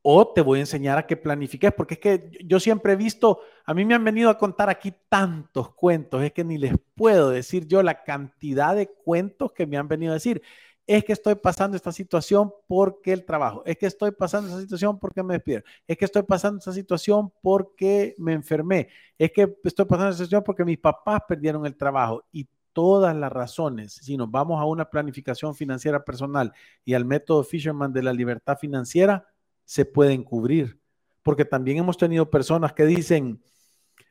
o 0.00 0.32
te 0.32 0.40
voy 0.40 0.58
a 0.58 0.62
enseñar 0.62 0.96
a 0.96 1.06
que 1.06 1.18
planifiques, 1.18 1.72
porque 1.72 1.94
es 1.94 2.00
que 2.00 2.30
yo 2.42 2.60
siempre 2.60 2.94
he 2.94 2.96
visto, 2.96 3.40
a 3.66 3.74
mí 3.74 3.84
me 3.84 3.94
han 3.94 4.04
venido 4.04 4.30
a 4.30 4.38
contar 4.38 4.70
aquí 4.70 4.94
tantos 5.10 5.74
cuentos, 5.74 6.22
es 6.22 6.32
que 6.32 6.44
ni 6.44 6.56
les 6.56 6.74
puedo 6.94 7.30
decir 7.30 7.66
yo 7.66 7.82
la 7.82 8.02
cantidad 8.02 8.74
de 8.74 8.88
cuentos 8.88 9.52
que 9.52 9.66
me 9.66 9.76
han 9.76 9.88
venido 9.88 10.12
a 10.12 10.14
decir. 10.14 10.42
Es 10.86 11.02
que 11.04 11.14
estoy 11.14 11.34
pasando 11.36 11.76
esta 11.76 11.92
situación 11.92 12.52
porque 12.66 13.12
el 13.12 13.24
trabajo, 13.24 13.62
es 13.64 13.78
que 13.78 13.86
estoy 13.86 14.10
pasando 14.10 14.48
esta 14.48 14.60
situación 14.60 14.98
porque 14.98 15.22
me 15.22 15.34
despidieron, 15.34 15.64
es 15.86 15.96
que 15.96 16.04
estoy 16.04 16.22
pasando 16.22 16.58
esta 16.58 16.72
situación 16.72 17.32
porque 17.40 18.14
me 18.18 18.34
enfermé, 18.34 18.88
es 19.18 19.32
que 19.32 19.56
estoy 19.64 19.86
pasando 19.86 20.10
esta 20.10 20.24
situación 20.24 20.44
porque 20.44 20.64
mis 20.64 20.78
papás 20.78 21.22
perdieron 21.26 21.64
el 21.64 21.74
trabajo 21.74 22.22
y 22.32 22.46
todas 22.74 23.16
las 23.16 23.32
razones, 23.32 23.94
si 23.94 24.18
nos 24.18 24.30
vamos 24.30 24.60
a 24.60 24.66
una 24.66 24.90
planificación 24.90 25.54
financiera 25.54 26.04
personal 26.04 26.52
y 26.84 26.92
al 26.92 27.06
método 27.06 27.44
Fisherman 27.44 27.92
de 27.92 28.02
la 28.02 28.12
libertad 28.12 28.58
financiera, 28.58 29.26
se 29.64 29.86
pueden 29.86 30.22
cubrir. 30.22 30.78
Porque 31.22 31.46
también 31.46 31.78
hemos 31.78 31.96
tenido 31.96 32.28
personas 32.28 32.74
que 32.74 32.84
dicen, 32.84 33.42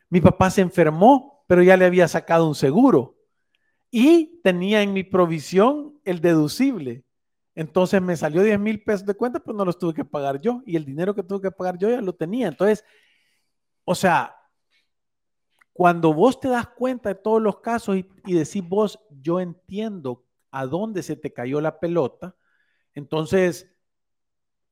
mi 0.09 0.19
papá 0.19 0.49
se 0.49 0.61
enfermó, 0.61 1.43
pero 1.45 1.61
ya 1.61 1.77
le 1.77 1.85
había 1.85 2.07
sacado 2.07 2.47
un 2.47 2.55
seguro 2.55 3.17
y 3.95 4.41
tenía 4.41 4.81
en 4.81 4.91
mi 4.91 5.03
provisión 5.03 5.99
el 6.03 6.19
deducible. 6.19 7.05
Entonces 7.53 8.01
me 8.01 8.17
salió 8.17 8.41
10 8.41 8.59
mil 8.59 8.83
pesos 8.83 9.05
de 9.05 9.13
cuenta, 9.13 9.39
pues 9.39 9.55
no 9.55 9.63
los 9.63 9.77
tuve 9.77 9.93
que 9.93 10.03
pagar 10.03 10.41
yo. 10.41 10.63
Y 10.65 10.75
el 10.77 10.83
dinero 10.83 11.13
que 11.13 11.21
tuve 11.21 11.43
que 11.43 11.51
pagar 11.51 11.77
yo 11.77 11.91
ya 11.91 12.01
lo 12.01 12.15
tenía. 12.15 12.47
Entonces, 12.47 12.83
o 13.85 13.93
sea, 13.93 14.35
cuando 15.73 16.11
vos 16.11 16.39
te 16.39 16.47
das 16.47 16.69
cuenta 16.69 17.09
de 17.09 17.15
todos 17.21 17.39
los 17.39 17.59
casos 17.59 17.97
y, 17.97 18.09
y 18.25 18.33
decís 18.33 18.67
vos, 18.67 18.99
yo 19.21 19.39
entiendo 19.39 20.25
a 20.49 20.65
dónde 20.65 21.03
se 21.03 21.15
te 21.15 21.31
cayó 21.31 21.61
la 21.61 21.79
pelota, 21.79 22.35
entonces 22.95 23.71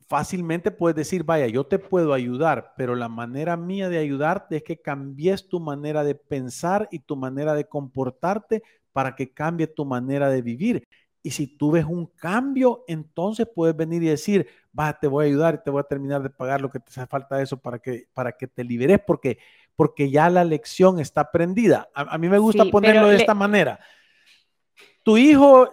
fácilmente 0.07 0.71
puedes 0.71 0.95
decir, 0.95 1.23
vaya, 1.23 1.45
yo 1.45 1.67
te 1.67 1.77
puedo 1.77 2.13
ayudar, 2.13 2.73
pero 2.75 2.95
la 2.95 3.07
manera 3.07 3.55
mía 3.55 3.87
de 3.87 3.99
ayudarte 3.99 4.57
es 4.57 4.63
que 4.63 4.81
cambies 4.81 5.47
tu 5.47 5.59
manera 5.59 6.03
de 6.03 6.15
pensar 6.15 6.87
y 6.91 6.99
tu 6.99 7.15
manera 7.15 7.53
de 7.53 7.69
comportarte 7.69 8.63
para 8.91 9.15
que 9.15 9.33
cambie 9.33 9.67
tu 9.67 9.85
manera 9.85 10.29
de 10.29 10.41
vivir. 10.41 10.87
Y 11.23 11.31
si 11.31 11.47
tú 11.47 11.71
ves 11.71 11.85
un 11.85 12.07
cambio, 12.07 12.83
entonces 12.87 13.47
puedes 13.53 13.75
venir 13.75 14.01
y 14.01 14.07
decir, 14.07 14.47
va, 14.77 14.97
te 14.99 15.07
voy 15.07 15.25
a 15.25 15.27
ayudar 15.27 15.55
y 15.55 15.63
te 15.63 15.69
voy 15.69 15.81
a 15.81 15.83
terminar 15.83 16.23
de 16.23 16.31
pagar 16.31 16.61
lo 16.61 16.71
que 16.71 16.79
te 16.79 16.89
hace 16.89 17.05
falta 17.05 17.37
de 17.37 17.43
eso 17.43 17.57
para 17.57 17.79
que, 17.79 18.07
para 18.13 18.31
que 18.31 18.47
te 18.47 18.63
liberes, 18.63 18.99
porque, 19.05 19.37
porque 19.75 20.09
ya 20.09 20.29
la 20.29 20.43
lección 20.43 20.99
está 20.99 21.21
aprendida. 21.21 21.89
A, 21.93 22.17
mí 22.17 22.27
me 22.27 22.39
gusta 22.39 22.65
ponerlo 22.65 23.07
de 23.09 23.17
esta 23.17 23.35
manera. 23.35 23.79
Tu 25.03 25.17
hijo 25.17 25.69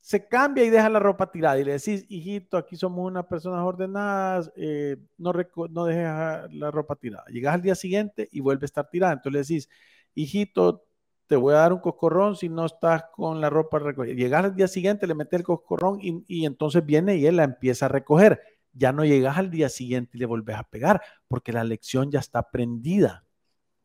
se 0.00 0.26
cambia 0.26 0.64
y 0.64 0.70
deja 0.70 0.88
la 0.88 0.98
ropa 0.98 1.30
tirada 1.30 1.58
y 1.60 1.64
le 1.64 1.72
decís, 1.72 2.04
hijito, 2.08 2.56
aquí 2.56 2.76
somos 2.76 3.06
unas 3.06 3.26
personas 3.26 3.62
ordenadas, 3.62 4.50
eh, 4.56 4.96
no, 5.18 5.32
no 5.70 5.84
dejes 5.84 6.54
la 6.54 6.70
ropa 6.70 6.96
tirada. 6.96 7.24
Llegas 7.26 7.54
al 7.54 7.62
día 7.62 7.74
siguiente 7.74 8.28
y 8.32 8.40
vuelve 8.40 8.64
a 8.64 8.66
estar 8.66 8.88
tirada. 8.88 9.12
Entonces 9.12 9.32
le 9.32 9.38
decís, 9.40 9.68
hijito, 10.14 10.87
te 11.28 11.36
voy 11.36 11.54
a 11.54 11.58
dar 11.58 11.72
un 11.72 11.80
coscorrón 11.80 12.36
si 12.36 12.48
no 12.48 12.64
estás 12.64 13.04
con 13.14 13.40
la 13.40 13.50
ropa 13.50 13.78
recogida. 13.78 14.14
Llegas 14.14 14.44
al 14.44 14.56
día 14.56 14.66
siguiente, 14.66 15.06
le 15.06 15.14
metes 15.14 15.38
el 15.38 15.44
coscorrón 15.44 15.98
y, 16.00 16.24
y, 16.26 16.46
entonces 16.46 16.84
viene 16.84 17.16
y 17.16 17.26
él 17.26 17.36
la 17.36 17.44
empieza 17.44 17.86
a 17.86 17.88
recoger. 17.88 18.40
Ya 18.72 18.92
no 18.92 19.04
llegas 19.04 19.36
al 19.36 19.50
día 19.50 19.68
siguiente 19.68 20.16
y 20.16 20.20
le 20.20 20.26
vuelves 20.26 20.56
a 20.56 20.64
pegar 20.64 21.02
porque 21.28 21.52
la 21.52 21.64
lección 21.64 22.10
ya 22.10 22.18
está 22.20 22.40
aprendida, 22.40 23.26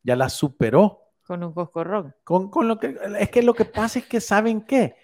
ya 0.04 0.16
la 0.16 0.30
superó. 0.30 1.02
Con 1.26 1.44
un 1.44 1.54
coscorrón. 1.54 2.16
Con, 2.24 2.50
con 2.50 2.68
lo 2.68 2.80
que, 2.80 2.98
es 3.20 3.30
que 3.30 3.44
lo 3.44 3.54
que 3.54 3.66
pasa 3.66 4.00
es 4.00 4.06
que 4.06 4.22
saben 4.22 4.62
qué. 4.62 4.96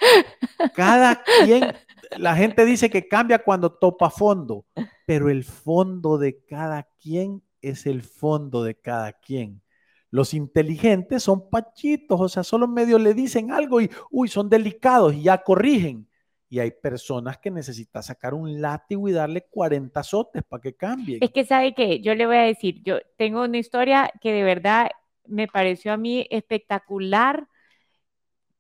Cada 0.76 1.22
quien, 1.44 1.74
la 2.18 2.36
gente 2.36 2.66
dice 2.66 2.90
que 2.90 3.08
cambia 3.08 3.40
cuando 3.40 3.74
topa 3.74 4.10
fondo, 4.10 4.66
pero 5.06 5.30
el 5.30 5.44
fondo 5.44 6.18
de 6.18 6.44
cada 6.46 6.88
quien 7.02 7.44
es 7.62 7.86
el 7.86 8.02
fondo 8.02 8.64
de 8.64 8.76
cada 8.76 9.14
quien. 9.14 9.62
Los 10.12 10.34
inteligentes 10.34 11.24
son 11.24 11.50
pachitos, 11.50 12.20
o 12.20 12.30
sea, 12.30 12.44
solo 12.44 12.68
medio 12.68 12.98
le 12.98 13.14
dicen 13.14 13.52
algo 13.52 13.82
y, 13.82 13.90
uy, 14.10 14.28
son 14.28 14.50
delicados 14.50 15.14
y 15.14 15.24
ya 15.24 15.44
corrigen. 15.44 16.08
Y 16.52 16.60
hay 16.60 16.72
personas 16.72 17.38
que 17.38 17.52
necesitan 17.52 18.02
sacar 18.02 18.34
un 18.34 18.60
látigo 18.60 19.08
y 19.08 19.12
darle 19.12 19.46
40 19.52 20.00
azotes 20.00 20.42
para 20.44 20.62
que 20.62 20.76
cambien. 20.76 21.20
Es 21.22 21.30
que 21.30 21.46
sabe 21.46 21.76
que 21.76 22.02
yo 22.02 22.16
le 22.16 22.26
voy 22.26 22.38
a 22.38 22.42
decir, 22.42 22.82
yo 22.84 22.98
tengo 23.18 23.44
una 23.44 23.60
historia 23.60 24.12
que 24.20 24.34
de 24.34 24.44
verdad 24.44 24.90
me 25.28 25.48
pareció 25.48 25.94
a 25.94 25.98
mí 25.98 26.26
espectacular 26.32 27.48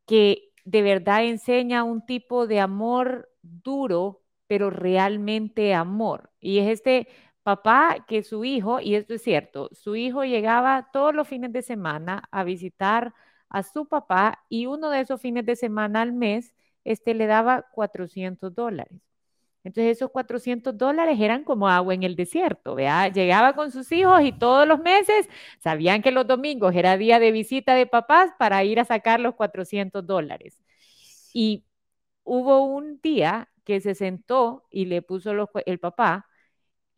que 0.05 0.51
de 0.65 0.83
verdad 0.83 1.23
enseña 1.23 1.83
un 1.83 2.05
tipo 2.05 2.45
de 2.45 2.59
amor 2.59 3.29
duro, 3.41 4.21
pero 4.45 4.69
realmente 4.69 5.73
amor. 5.73 6.29
Y 6.39 6.59
es 6.59 6.67
este 6.69 7.07
papá 7.43 8.05
que 8.07 8.23
su 8.23 8.45
hijo, 8.45 8.79
y 8.79 8.95
esto 8.95 9.13
es 9.15 9.23
cierto, 9.23 9.69
su 9.73 9.95
hijo 9.95 10.23
llegaba 10.23 10.89
todos 10.93 11.15
los 11.15 11.27
fines 11.27 11.51
de 11.53 11.61
semana 11.61 12.23
a 12.31 12.43
visitar 12.43 13.13
a 13.49 13.63
su 13.63 13.87
papá 13.87 14.45
y 14.49 14.67
uno 14.67 14.89
de 14.89 15.01
esos 15.01 15.21
fines 15.21 15.45
de 15.45 15.55
semana 15.55 16.01
al 16.01 16.13
mes, 16.13 16.53
este 16.83 17.13
le 17.13 17.27
daba 17.27 17.63
400 17.73 18.53
dólares. 18.53 18.99
Entonces 19.63 19.97
esos 19.97 20.11
400 20.11 20.77
dólares 20.77 21.19
eran 21.19 21.43
como 21.43 21.67
agua 21.67 21.93
en 21.93 22.03
el 22.03 22.15
desierto, 22.15 22.75
¿vea? 22.75 23.09
Llegaba 23.09 23.53
con 23.53 23.71
sus 23.71 23.91
hijos 23.91 24.21
y 24.23 24.31
todos 24.31 24.67
los 24.67 24.79
meses 24.79 25.27
sabían 25.59 26.01
que 26.01 26.11
los 26.11 26.25
domingos 26.27 26.73
era 26.75 26.97
día 26.97 27.19
de 27.19 27.31
visita 27.31 27.75
de 27.75 27.85
papás 27.85 28.31
para 28.39 28.63
ir 28.63 28.79
a 28.79 28.85
sacar 28.85 29.19
los 29.19 29.35
400 29.35 30.05
dólares. 30.07 30.59
Y 31.33 31.65
hubo 32.23 32.63
un 32.65 33.01
día 33.01 33.49
que 33.65 33.81
se 33.81 33.95
sentó 33.95 34.65
y 34.71 34.85
le 34.85 35.01
puso 35.01 35.33
los, 35.33 35.49
el 35.65 35.79
papá 35.79 36.28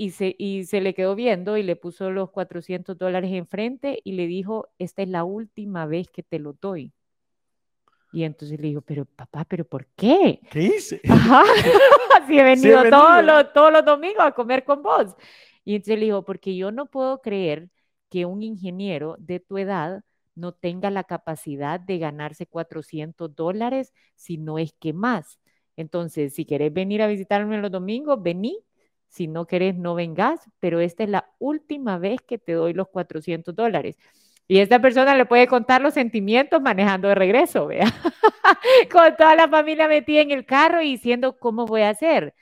y 0.02 0.10
se, 0.10 0.36
y 0.40 0.64
se 0.66 0.82
le 0.82 0.96
quedó 0.96 1.14
viendo 1.14 1.58
y 1.58 1.64
le 1.64 1.76
puso 1.76 2.10
los 2.10 2.32
400 2.32 2.98
dólares 2.98 3.30
enfrente 3.34 4.02
y 4.04 4.14
le 4.14 4.26
dijo, 4.26 4.68
esta 4.80 5.04
es 5.04 5.10
la 5.10 5.24
última 5.24 5.86
vez 5.86 6.10
que 6.10 6.24
te 6.24 6.40
lo 6.40 6.54
doy. 6.54 6.92
Y 8.12 8.24
entonces 8.24 8.60
le 8.60 8.70
digo, 8.70 8.82
pero 8.82 9.06
papá, 9.06 9.46
¿pero 9.46 9.64
por 9.64 9.86
qué? 9.96 10.40
¿Qué 10.50 10.64
hice? 10.64 11.02
Ajá, 11.08 11.44
así 12.20 12.36
he 12.40 12.44
venido, 12.44 12.82
Todos, 12.90 13.24
los, 13.24 13.54
todos 13.54 13.72
los 13.72 13.86
domingos 13.86 14.24
a 14.26 14.32
comer 14.32 14.64
con 14.64 14.82
vos. 14.82 15.16
Y 15.64 15.76
entonces 15.76 16.00
le 16.00 16.06
digo, 16.06 16.26
porque 16.26 16.56
yo 16.56 16.72
no 16.72 16.88
puedo 16.88 17.22
creer 17.22 17.70
que 18.10 18.26
un 18.26 18.42
ingeniero 18.42 19.18
de 19.20 19.40
tu 19.40 19.60
edad 19.60 20.04
no 20.34 20.52
tenga 20.52 20.90
la 20.90 21.04
capacidad 21.04 21.80
de 21.80 22.00
ganarse 22.00 22.48
400 22.48 23.36
dólares, 23.36 23.94
si 24.16 24.40
no 24.40 24.58
es 24.58 24.74
que 24.80 24.94
más. 24.94 25.40
Entonces, 25.78 26.34
si 26.34 26.46
querés 26.46 26.74
venir 26.74 27.04
a 27.04 27.08
visitarme 27.08 27.60
los 27.60 27.72
domingos, 27.72 28.20
vení. 28.20 28.66
Si 29.12 29.28
no 29.28 29.46
querés, 29.46 29.76
no 29.76 29.94
vengas, 29.94 30.40
pero 30.62 30.80
esta 30.80 31.04
es 31.04 31.10
la 31.10 31.30
última 31.38 31.98
vez 31.98 32.22
que 32.26 32.38
te 32.38 32.54
doy 32.54 32.72
los 32.74 32.88
400 32.88 33.54
dólares. 33.54 33.98
Y 34.48 34.60
esta 34.60 34.80
persona 34.82 35.16
le 35.16 35.26
puede 35.26 35.48
contar 35.48 35.82
los 35.82 35.94
sentimientos 35.94 36.62
manejando 36.62 37.10
de 37.10 37.16
regreso, 37.16 37.68
vea. 37.68 37.86
Con 38.92 39.16
toda 39.18 39.36
la 39.36 39.50
familia 39.50 39.90
metida 39.90 40.22
en 40.22 40.32
el 40.32 40.46
carro 40.46 40.82
y 40.82 40.92
diciendo, 40.92 41.38
¿cómo 41.38 41.66
voy 41.66 41.82
a 41.82 41.90
hacer? 41.90 42.34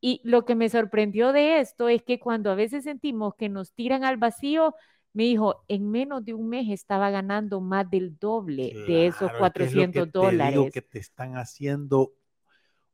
Y 0.00 0.20
lo 0.22 0.44
que 0.44 0.54
me 0.54 0.68
sorprendió 0.68 1.32
de 1.32 1.58
esto 1.58 1.88
es 1.88 2.04
que 2.04 2.20
cuando 2.20 2.52
a 2.52 2.54
veces 2.54 2.84
sentimos 2.84 3.34
que 3.34 3.48
nos 3.48 3.72
tiran 3.72 4.04
al 4.04 4.18
vacío, 4.18 4.76
me 5.12 5.24
dijo, 5.24 5.64
en 5.66 5.90
menos 5.90 6.24
de 6.24 6.32
un 6.32 6.48
mes 6.48 6.68
estaba 6.70 7.10
ganando 7.10 7.60
más 7.60 7.90
del 7.90 8.16
doble 8.20 8.72
de 8.86 9.08
esos 9.08 9.32
400 9.32 10.06
es 10.06 10.12
dólares. 10.12 10.54
Te 10.54 10.58
digo 10.60 10.70
que 10.70 10.82
te 10.82 11.00
están 11.00 11.36
haciendo 11.36 12.12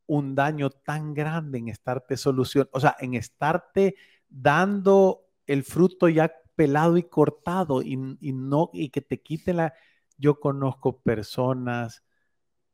un 0.06 0.34
daño 0.34 0.70
tan 0.70 1.14
grande 1.14 1.58
en 1.58 1.68
estarte 1.68 2.16
solución, 2.16 2.68
o 2.72 2.80
sea, 2.80 2.96
en 3.00 3.14
estarte 3.14 3.96
dando 4.28 5.26
el 5.46 5.62
fruto 5.62 6.08
ya 6.08 6.32
pelado 6.56 6.96
y 6.96 7.04
cortado 7.04 7.82
y, 7.82 7.96
no, 7.96 8.70
y 8.72 8.90
que 8.90 9.00
te 9.00 9.20
quiten 9.20 9.56
la... 9.56 9.74
Yo 10.16 10.38
conozco 10.38 11.00
personas 11.00 12.04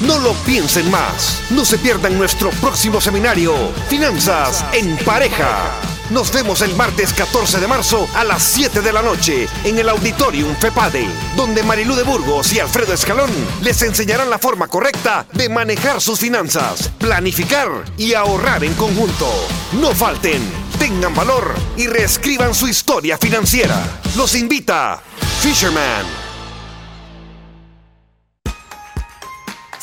No 0.07 0.19
lo 0.19 0.33
piensen 0.45 0.91
más. 0.91 1.43
No 1.51 1.65
se 1.65 1.79
pierdan 1.79 2.19
nuestro 2.19 2.51
próximo 2.61 3.01
seminario, 3.01 3.55
Finanzas 3.89 4.65
en 4.73 4.97
Pareja. 5.05 6.00
Nos 6.11 6.33
vemos 6.33 6.61
el 6.63 6.75
martes 6.75 7.13
14 7.13 7.61
de 7.61 7.69
marzo 7.69 8.09
a 8.15 8.25
las 8.25 8.43
7 8.43 8.81
de 8.81 8.93
la 8.93 9.01
noche 9.01 9.47
en 9.63 9.79
el 9.79 9.89
Auditorium 9.89 10.57
FEPADE, 10.57 11.07
donde 11.37 11.63
Marilú 11.63 11.95
de 11.95 12.03
Burgos 12.03 12.53
y 12.53 12.59
Alfredo 12.59 12.93
Escalón 12.95 13.31
les 13.63 13.81
enseñarán 13.83 14.29
la 14.29 14.39
forma 14.39 14.67
correcta 14.67 15.25
de 15.33 15.49
manejar 15.49 16.01
sus 16.01 16.19
finanzas, 16.19 16.91
planificar 16.99 17.69
y 17.97 18.15
ahorrar 18.15 18.65
en 18.65 18.75
conjunto. 18.75 19.29
No 19.73 19.95
falten 19.95 20.43
tengan 20.81 21.15
valor 21.15 21.55
y 21.77 21.87
reescriban 21.87 22.55
su 22.55 22.67
historia 22.67 23.19
financiera. 23.19 24.01
Los 24.17 24.35
invita 24.35 25.03
Fisherman. 25.43 26.30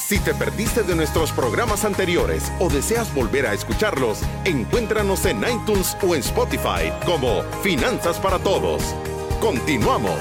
Si 0.07 0.21
te 0.21 0.33
perdiste 0.33 0.83
de 0.83 0.95
nuestros 0.95 1.33
programas 1.33 1.83
anteriores 1.83 2.49
o 2.61 2.69
deseas 2.69 3.13
volver 3.13 3.45
a 3.45 3.51
escucharlos, 3.53 4.21
encuéntranos 4.45 5.25
en 5.25 5.39
iTunes 5.39 5.97
o 6.01 6.15
en 6.15 6.21
Spotify 6.21 6.93
como 7.05 7.41
Finanzas 7.61 8.17
para 8.17 8.39
Todos. 8.39 8.95
Continuamos. 9.41 10.17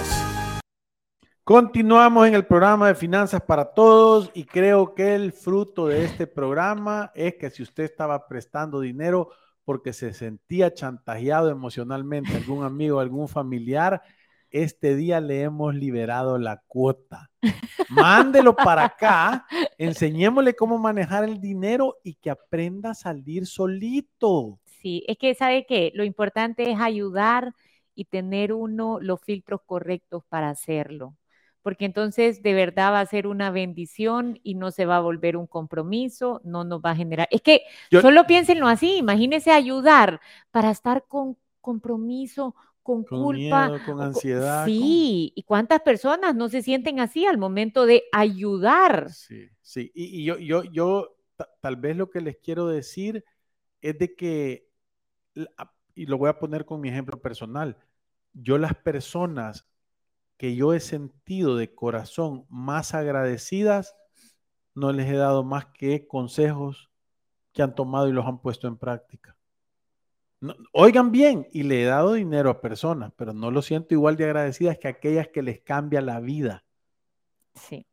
Continuamos 1.44 2.26
en 2.26 2.34
el 2.34 2.44
programa 2.44 2.88
de 2.88 2.96
Finanzas 2.96 3.40
para 3.42 3.64
Todos 3.64 4.32
y 4.34 4.42
creo 4.42 4.92
que 4.92 5.14
el 5.14 5.30
fruto 5.30 5.86
de 5.86 6.04
este 6.04 6.26
programa 6.26 7.12
es 7.14 7.36
que 7.36 7.48
si 7.48 7.62
usted 7.62 7.84
estaba 7.84 8.26
prestando 8.26 8.80
dinero, 8.80 9.30
porque 9.64 9.92
se 9.92 10.12
sentía 10.12 10.74
chantajeado 10.74 11.48
emocionalmente 11.48 12.34
algún 12.34 12.64
amigo, 12.64 12.98
algún 12.98 13.28
familiar, 13.28 14.02
este 14.62 14.96
día 14.96 15.20
le 15.20 15.42
hemos 15.42 15.74
liberado 15.74 16.38
la 16.38 16.62
cuota. 16.66 17.30
Mándelo 17.88 18.54
para 18.56 18.84
acá, 18.84 19.46
enseñémosle 19.78 20.54
cómo 20.54 20.78
manejar 20.78 21.24
el 21.24 21.40
dinero 21.40 21.96
y 22.02 22.14
que 22.14 22.30
aprenda 22.30 22.90
a 22.90 22.94
salir 22.94 23.46
solito. 23.46 24.58
Sí, 24.64 25.04
es 25.06 25.18
que 25.18 25.34
sabe 25.34 25.66
que 25.66 25.92
lo 25.94 26.04
importante 26.04 26.70
es 26.70 26.80
ayudar 26.80 27.54
y 27.94 28.06
tener 28.06 28.52
uno 28.52 28.98
los 29.00 29.20
filtros 29.20 29.60
correctos 29.64 30.24
para 30.28 30.50
hacerlo 30.50 31.14
porque 31.66 31.84
entonces 31.84 32.44
de 32.44 32.54
verdad 32.54 32.92
va 32.92 33.00
a 33.00 33.06
ser 33.06 33.26
una 33.26 33.50
bendición 33.50 34.38
y 34.44 34.54
no 34.54 34.70
se 34.70 34.86
va 34.86 34.98
a 34.98 35.00
volver 35.00 35.36
un 35.36 35.48
compromiso, 35.48 36.40
no 36.44 36.62
nos 36.62 36.80
va 36.80 36.92
a 36.92 36.94
generar. 36.94 37.26
Es 37.32 37.42
que 37.42 37.62
solo 37.90 38.24
piénsenlo 38.24 38.68
así, 38.68 38.98
imagínense 38.98 39.50
ayudar 39.50 40.20
para 40.52 40.70
estar 40.70 41.06
con 41.08 41.36
compromiso, 41.60 42.54
con, 42.86 43.02
culpa, 43.02 43.82
con 43.84 44.00
ansiedad. 44.00 44.64
Sí, 44.64 45.32
y 45.34 45.42
cuántas 45.42 45.80
personas 45.80 46.36
no 46.36 46.48
se 46.48 46.62
sienten 46.62 47.00
así 47.00 47.26
al 47.26 47.36
momento 47.36 47.84
de 47.84 48.04
ayudar. 48.12 49.10
Sí, 49.10 49.48
sí, 49.60 49.90
y, 49.92 50.24
yo, 50.24 50.38
yo, 50.38 50.62
yo 50.62 51.18
tal 51.60 51.74
vez 51.74 51.96
lo 51.96 52.08
que 52.08 52.20
les 52.20 52.36
quiero 52.36 52.68
decir 52.68 53.24
es 53.80 53.98
de 53.98 54.14
que, 54.14 54.70
y 55.96 56.06
lo 56.06 56.16
voy 56.16 56.30
a 56.30 56.38
poner 56.38 56.64
con 56.64 56.80
mi 56.80 56.88
ejemplo 56.88 57.20
personal, 57.20 57.76
yo 58.32 58.56
las 58.56 58.74
personas 58.74 59.66
que 60.36 60.54
yo 60.54 60.72
he 60.72 60.80
sentido 60.80 61.56
de 61.56 61.74
corazón 61.74 62.46
más 62.48 62.94
agradecidas, 62.94 63.96
no 64.74 64.92
les 64.92 65.10
he 65.10 65.16
dado 65.16 65.42
más 65.42 65.66
que 65.66 66.06
consejos 66.06 66.90
que 67.52 67.62
han 67.62 67.74
tomado 67.74 68.08
y 68.08 68.12
los 68.12 68.26
han 68.26 68.40
puesto 68.40 68.68
en 68.68 68.76
práctica. 68.76 69.35
Oigan 70.72 71.10
bien, 71.10 71.46
y 71.52 71.62
le 71.62 71.82
he 71.82 71.86
dado 71.86 72.14
dinero 72.14 72.50
a 72.50 72.60
personas, 72.60 73.12
pero 73.16 73.32
no 73.32 73.50
lo 73.50 73.62
siento 73.62 73.94
igual 73.94 74.16
de 74.16 74.24
agradecidas 74.24 74.78
que 74.78 74.88
aquellas 74.88 75.28
que 75.28 75.42
les 75.42 75.60
cambia 75.60 76.00
la 76.00 76.20
vida. 76.20 76.64
Sí. 77.54 77.86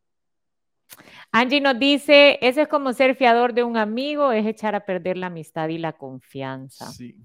Angie 1.32 1.62
nos 1.62 1.80
dice, 1.80 2.38
eso 2.42 2.62
es 2.62 2.68
como 2.68 2.94
ser 2.94 3.16
fiador 3.16 3.54
de 3.54 3.64
un 3.64 3.78
amigo, 3.78 4.32
es 4.32 4.46
echar 4.46 4.76
a 4.76 4.86
perder 4.86 5.18
la 5.18 5.28
amistad 5.28 5.70
y 5.70 5.78
la 5.78 5.94
confianza. 5.94 6.86
Sí. 6.92 7.16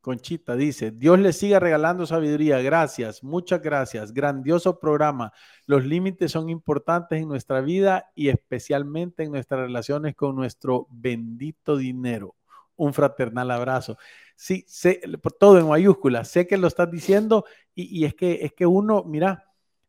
Conchita 0.00 0.56
dice, 0.56 0.90
Dios 0.90 1.18
le 1.18 1.34
siga 1.34 1.60
regalando 1.60 2.06
sabiduría. 2.06 2.62
Gracias, 2.62 3.22
muchas 3.22 3.60
gracias. 3.60 4.12
Grandioso 4.12 4.78
programa. 4.78 5.32
Los 5.66 5.84
límites 5.84 6.32
son 6.32 6.48
importantes 6.48 7.20
en 7.20 7.28
nuestra 7.28 7.60
vida 7.60 8.10
y 8.14 8.28
especialmente 8.28 9.24
en 9.24 9.32
nuestras 9.32 9.60
relaciones 9.60 10.14
con 10.14 10.34
nuestro 10.34 10.86
bendito 10.90 11.76
dinero. 11.76 12.36
Un 12.76 12.94
fraternal 12.94 13.50
abrazo. 13.50 13.98
Sí, 14.40 14.64
sé, 14.68 15.00
todo 15.40 15.58
en 15.58 15.66
mayúsculas. 15.66 16.28
Sé 16.28 16.46
que 16.46 16.56
lo 16.56 16.68
estás 16.68 16.88
diciendo 16.88 17.44
y, 17.74 18.04
es, 18.04 18.14
que, 18.14 18.44
es 18.44 18.52
que 18.52 18.66
uno, 18.66 19.02
mira, 19.02 19.44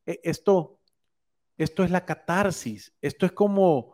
e, 0.07 0.19
esto, 0.23 0.79
esto 1.55 1.83
es 1.83 1.91
la 1.91 2.03
catarsis. 2.03 2.91
Esto 2.99 3.27
es 3.27 3.31
como, 3.31 3.93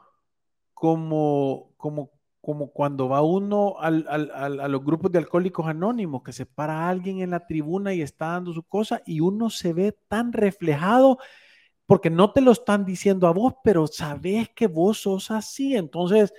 como, 0.74 1.74
como 1.76 2.12
como 2.39 2.72
cuando 2.72 3.10
va 3.10 3.24
uno 3.24 3.76
a 3.80 3.89
los 3.89 4.84
grupos 4.84 5.12
de 5.12 5.18
alcohólicos 5.18 5.65
anónimos, 5.65 6.22
que 6.22 6.32
se 6.32 6.46
para 6.46 6.88
alguien 6.88 7.22
en 7.22 7.32
la 7.32 7.48
tribuna 7.48 7.91
y 7.91 8.04
está 8.04 8.28
dando 8.34 8.54
su 8.54 8.62
cosa 8.62 9.02
y 9.04 9.20
uno 9.20 9.50
se 9.50 9.74
ve 9.74 9.98
tan 10.08 10.32
reflejado 10.32 11.18
porque 11.88 12.12
no 12.12 12.34
te 12.34 12.41
lo 12.41 12.52
están 12.52 12.86
diciendo 12.86 13.28
a 13.28 13.32
vos, 13.32 13.56
pero 13.63 13.88
sabes 13.88 14.50
que 14.56 14.68
vos 14.68 15.02
sos 15.02 15.32
así. 15.32 15.76
Entonces, 15.76 16.36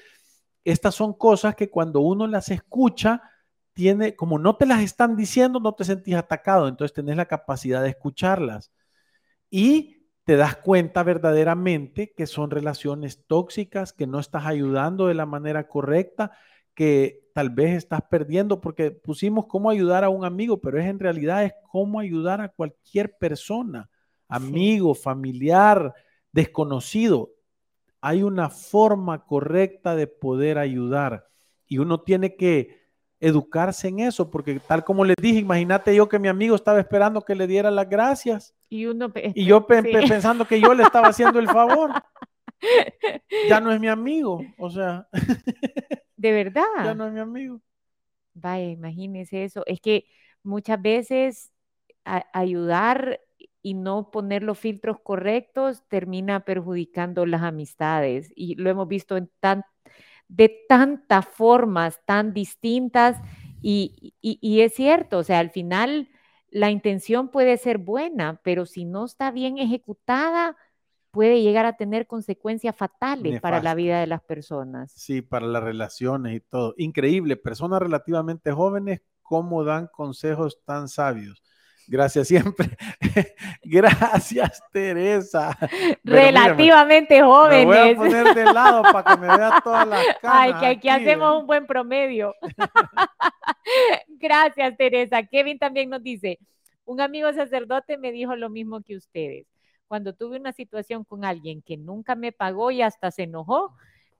estas 0.62 0.94
son 0.94 1.12
cosas 1.12 1.56
que 1.56 1.70
cuando 1.70 2.00
uno 2.00 2.28
las 2.28 2.50
escucha, 2.50 3.20
tiene, 3.76 4.16
como 4.16 4.38
no 4.38 4.56
te 4.56 4.64
las 4.64 4.80
están 4.80 5.16
diciendo, 5.16 5.60
no 5.60 5.74
te 5.74 5.84
sentís 5.84 6.14
atacado, 6.14 6.66
entonces 6.66 6.94
tenés 6.94 7.14
la 7.14 7.26
capacidad 7.26 7.82
de 7.82 7.90
escucharlas. 7.90 8.72
Y 9.50 10.08
te 10.24 10.36
das 10.36 10.56
cuenta 10.56 11.02
verdaderamente 11.02 12.14
que 12.16 12.26
son 12.26 12.50
relaciones 12.50 13.26
tóxicas, 13.26 13.92
que 13.92 14.06
no 14.06 14.18
estás 14.18 14.46
ayudando 14.46 15.08
de 15.08 15.14
la 15.14 15.26
manera 15.26 15.68
correcta, 15.68 16.32
que 16.74 17.28
tal 17.34 17.50
vez 17.50 17.74
estás 17.76 18.00
perdiendo, 18.10 18.62
porque 18.62 18.92
pusimos 18.92 19.44
cómo 19.44 19.68
ayudar 19.68 20.04
a 20.04 20.08
un 20.08 20.24
amigo, 20.24 20.58
pero 20.58 20.80
es 20.80 20.86
en 20.86 20.98
realidad 20.98 21.44
es 21.44 21.52
cómo 21.70 22.00
ayudar 22.00 22.40
a 22.40 22.48
cualquier 22.48 23.18
persona, 23.18 23.90
amigo, 24.26 24.94
familiar, 24.94 25.92
desconocido. 26.32 27.30
Hay 28.00 28.22
una 28.22 28.48
forma 28.48 29.26
correcta 29.26 29.94
de 29.94 30.06
poder 30.06 30.56
ayudar 30.56 31.28
y 31.66 31.76
uno 31.76 32.00
tiene 32.00 32.36
que 32.36 32.85
educarse 33.20 33.88
en 33.88 34.00
eso, 34.00 34.30
porque 34.30 34.60
tal 34.60 34.84
como 34.84 35.04
les 35.04 35.16
dije, 35.20 35.38
imagínate 35.40 35.94
yo 35.94 36.08
que 36.08 36.18
mi 36.18 36.28
amigo 36.28 36.54
estaba 36.56 36.80
esperando 36.80 37.22
que 37.22 37.34
le 37.34 37.46
diera 37.46 37.70
las 37.70 37.88
gracias 37.88 38.54
Y, 38.68 38.86
uno, 38.86 39.12
y 39.14 39.44
yo 39.46 39.66
pe- 39.66 39.82
sí. 39.82 39.88
pe- 39.92 40.08
pensando 40.08 40.46
que 40.46 40.60
yo 40.60 40.74
le 40.74 40.82
estaba 40.82 41.08
haciendo 41.08 41.38
el 41.38 41.46
favor. 41.48 41.90
Ya 43.48 43.60
no 43.60 43.70
es 43.72 43.78
mi 43.80 43.88
amigo, 43.88 44.40
o 44.58 44.70
sea, 44.70 45.06
De 46.16 46.32
verdad. 46.32 46.62
ya 46.84 46.94
no 46.94 47.06
es 47.06 47.12
mi 47.12 47.20
amigo. 47.20 47.60
Vaya, 48.34 48.66
imagínese 48.70 49.44
eso. 49.44 49.62
Es 49.66 49.80
que 49.80 50.06
muchas 50.42 50.80
veces 50.80 51.52
a- 52.04 52.24
ayudar 52.32 53.20
y 53.62 53.74
no 53.74 54.10
poner 54.10 54.42
los 54.42 54.58
filtros 54.58 54.98
correctos 55.02 55.82
termina 55.88 56.40
perjudicando 56.44 57.26
las 57.26 57.42
amistades. 57.42 58.32
Y 58.36 58.54
lo 58.56 58.70
hemos 58.70 58.88
visto 58.88 59.16
en 59.16 59.30
tan, 59.40 59.62
de 60.28 60.48
tantas 60.68 61.26
formas 61.26 62.00
tan 62.06 62.34
distintas. 62.34 63.18
Y, 63.62 64.14
y- 64.20 64.38
y 64.40 64.60
es 64.62 64.74
cierto, 64.74 65.18
o 65.18 65.24
sea, 65.24 65.38
al 65.40 65.50
final 65.50 66.08
la 66.50 66.70
intención 66.70 67.30
puede 67.30 67.56
ser 67.58 67.78
buena, 67.78 68.40
pero 68.44 68.66
si 68.66 68.84
no 68.84 69.04
está 69.06 69.30
bien 69.30 69.58
ejecutada, 69.58 70.56
puede 71.10 71.42
llegar 71.42 71.66
a 71.66 71.76
tener 71.76 72.06
consecuencias 72.06 72.76
fatales 72.76 73.36
para 73.38 73.60
la 73.60 73.74
vida 73.74 74.00
de 74.00 74.06
las 74.06 74.22
personas. 74.22 74.92
Sí, 74.94 75.20
para 75.22 75.46
las 75.46 75.62
relaciones 75.62 76.34
y 76.36 76.40
todo. 76.40 76.74
Increíble, 76.78 77.36
personas 77.36 77.80
relativamente 77.80 78.52
jóvenes, 78.52 79.02
cómo 79.22 79.62
dan 79.64 79.88
consejos 79.92 80.62
tan 80.64 80.88
sabios. 80.88 81.42
Gracias 81.88 82.28
siempre. 82.28 82.76
Gracias, 83.62 84.62
Teresa. 84.72 85.56
Pero 85.60 85.70
mírame, 86.04 86.04
Relativamente 86.04 87.14
Me 87.16 87.22
voy 87.22 87.32
a 87.32 87.36
jóvenes. 87.36 87.96
poner 87.96 88.34
de 88.34 88.44
lado 88.52 88.82
para 88.82 89.04
que 89.04 89.20
me 89.20 89.26
vea 89.26 89.60
todas 89.62 89.86
las 89.88 90.04
canas. 90.20 90.36
Ay, 90.40 90.52
que 90.54 90.66
aquí 90.66 90.88
aquí, 90.88 90.88
hacemos 90.88 91.34
¿eh? 91.34 91.38
un 91.38 91.46
buen 91.46 91.66
promedio. 91.66 92.34
Gracias, 94.08 94.76
Teresa. 94.76 95.22
Kevin 95.22 95.58
también 95.58 95.90
nos 95.90 96.02
dice, 96.02 96.38
un 96.84 97.00
amigo 97.00 97.32
sacerdote 97.32 97.98
me 97.98 98.12
dijo 98.12 98.36
lo 98.36 98.50
mismo 98.50 98.80
que 98.82 98.96
ustedes. 98.96 99.46
Cuando 99.88 100.14
tuve 100.14 100.38
una 100.38 100.52
situación 100.52 101.04
con 101.04 101.24
alguien 101.24 101.62
que 101.62 101.76
nunca 101.76 102.16
me 102.16 102.32
pagó 102.32 102.70
y 102.70 102.82
hasta 102.82 103.10
se 103.10 103.24
enojó, 103.24 103.76